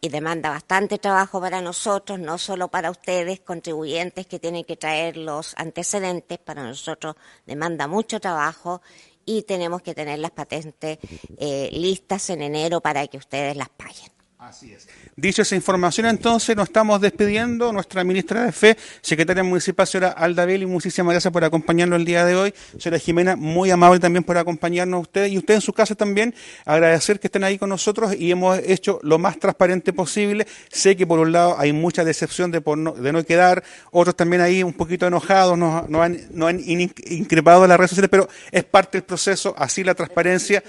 y 0.00 0.08
demanda 0.10 0.50
bastante 0.50 0.98
trabajo 0.98 1.40
para 1.40 1.60
nosotros, 1.60 2.20
no 2.20 2.38
solo 2.38 2.68
para 2.68 2.90
ustedes, 2.90 3.40
contribuyentes 3.40 4.26
que 4.28 4.38
tienen 4.38 4.64
que 4.64 4.76
traer 4.76 5.16
los 5.16 5.54
antecedentes, 5.56 6.38
para 6.38 6.62
nosotros 6.62 7.16
demanda 7.46 7.88
mucho 7.88 8.20
trabajo 8.20 8.80
y 9.24 9.42
tenemos 9.42 9.82
que 9.82 9.94
tener 9.94 10.20
las 10.20 10.30
patentes 10.30 10.98
eh, 11.36 11.68
listas 11.72 12.30
en 12.30 12.42
enero 12.42 12.80
para 12.80 13.06
que 13.08 13.18
ustedes 13.18 13.56
las 13.56 13.68
paguen. 13.68 14.21
Así 14.42 14.72
es. 14.72 14.88
Dicho 15.14 15.42
esa 15.42 15.54
información, 15.54 16.06
entonces 16.06 16.56
nos 16.56 16.66
estamos 16.66 17.00
despidiendo. 17.00 17.72
Nuestra 17.72 18.02
ministra 18.02 18.42
de 18.42 18.50
Fe, 18.50 18.76
secretaria 19.00 19.44
municipal, 19.44 19.86
señora 19.86 20.08
Alda 20.08 20.44
Belli, 20.44 20.66
muchísimas 20.66 21.12
gracias 21.12 21.32
por 21.32 21.44
acompañarnos 21.44 22.00
el 22.00 22.04
día 22.04 22.24
de 22.24 22.34
hoy. 22.34 22.54
Señora 22.76 22.98
Jimena, 22.98 23.36
muy 23.36 23.70
amable 23.70 24.00
también 24.00 24.24
por 24.24 24.36
acompañarnos 24.36 24.98
a 24.98 25.00
ustedes 25.02 25.30
y 25.30 25.38
usted 25.38 25.54
en 25.54 25.60
su 25.60 25.72
casa 25.72 25.94
también. 25.94 26.34
Agradecer 26.64 27.20
que 27.20 27.28
estén 27.28 27.44
ahí 27.44 27.56
con 27.56 27.68
nosotros 27.68 28.16
y 28.18 28.32
hemos 28.32 28.58
hecho 28.58 28.98
lo 29.04 29.16
más 29.16 29.38
transparente 29.38 29.92
posible. 29.92 30.44
Sé 30.72 30.96
que 30.96 31.06
por 31.06 31.20
un 31.20 31.30
lado 31.30 31.54
hay 31.56 31.72
mucha 31.72 32.02
decepción 32.02 32.50
de, 32.50 32.60
no, 32.76 32.94
de 32.94 33.12
no 33.12 33.24
quedar, 33.24 33.62
otros 33.92 34.16
también 34.16 34.42
ahí 34.42 34.64
un 34.64 34.72
poquito 34.72 35.06
enojados, 35.06 35.56
nos, 35.56 35.88
han, 35.88 36.18
nos 36.32 36.48
han 36.48 36.60
increpado 36.66 37.64
las 37.68 37.78
redes 37.78 37.90
sociales, 37.90 38.10
pero 38.10 38.28
es 38.50 38.64
parte 38.64 38.98
del 38.98 39.04
proceso, 39.04 39.54
así 39.56 39.84
la 39.84 39.94
transparencia 39.94 40.64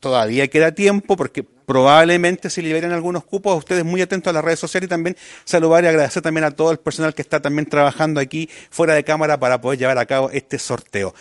todavía 0.00 0.48
queda 0.48 0.72
tiempo 0.72 1.16
porque 1.16 1.42
probablemente 1.42 2.50
se 2.50 2.62
liberen 2.62 2.92
algunos 2.92 3.24
cupos. 3.24 3.58
Ustedes 3.58 3.84
muy 3.84 4.00
atentos 4.00 4.30
a 4.30 4.34
las 4.34 4.44
redes 4.44 4.58
sociales 4.58 4.86
y 4.86 4.88
también 4.88 5.16
saludar 5.44 5.84
y 5.84 5.88
agradecer 5.88 6.22
también 6.22 6.44
a 6.44 6.50
todo 6.50 6.70
el 6.70 6.78
personal 6.78 7.14
que 7.14 7.22
está 7.22 7.40
también 7.40 7.66
trabajando 7.66 8.20
aquí 8.20 8.48
fuera 8.70 8.94
de 8.94 9.04
cámara 9.04 9.38
para 9.38 9.60
poder 9.60 9.78
llevar 9.78 9.98
a 9.98 10.06
cabo 10.06 10.30
este 10.30 10.58
sorteo. 10.58 11.14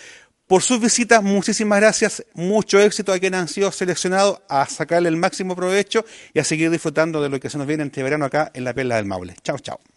Por 0.48 0.62
sus 0.62 0.80
visitas, 0.80 1.22
muchísimas 1.22 1.82
gracias, 1.82 2.24
mucho 2.34 2.80
éxito 2.80 3.12
a 3.12 3.20
quienes 3.20 3.42
han 3.42 3.48
sido 3.50 3.70
seleccionados 3.70 4.40
a 4.48 4.66
sacarle 4.66 5.10
el 5.10 5.18
máximo 5.18 5.58
provecho 5.58 6.06
y 6.34 6.40
a 6.40 6.46
seguir 6.46 6.72
disfrutando 6.72 7.22
de 7.22 7.28
lo 7.28 7.38
que 7.38 7.50
se 7.50 7.58
nos 7.58 7.68
viene 7.68 7.84
este 7.84 8.02
verano 8.02 8.24
acá 8.24 8.50
en 8.54 8.64
la 8.64 8.74
Perla 8.74 8.96
del 8.96 9.06
Maule. 9.06 9.36
Chao, 9.44 9.60
chao. 9.60 9.97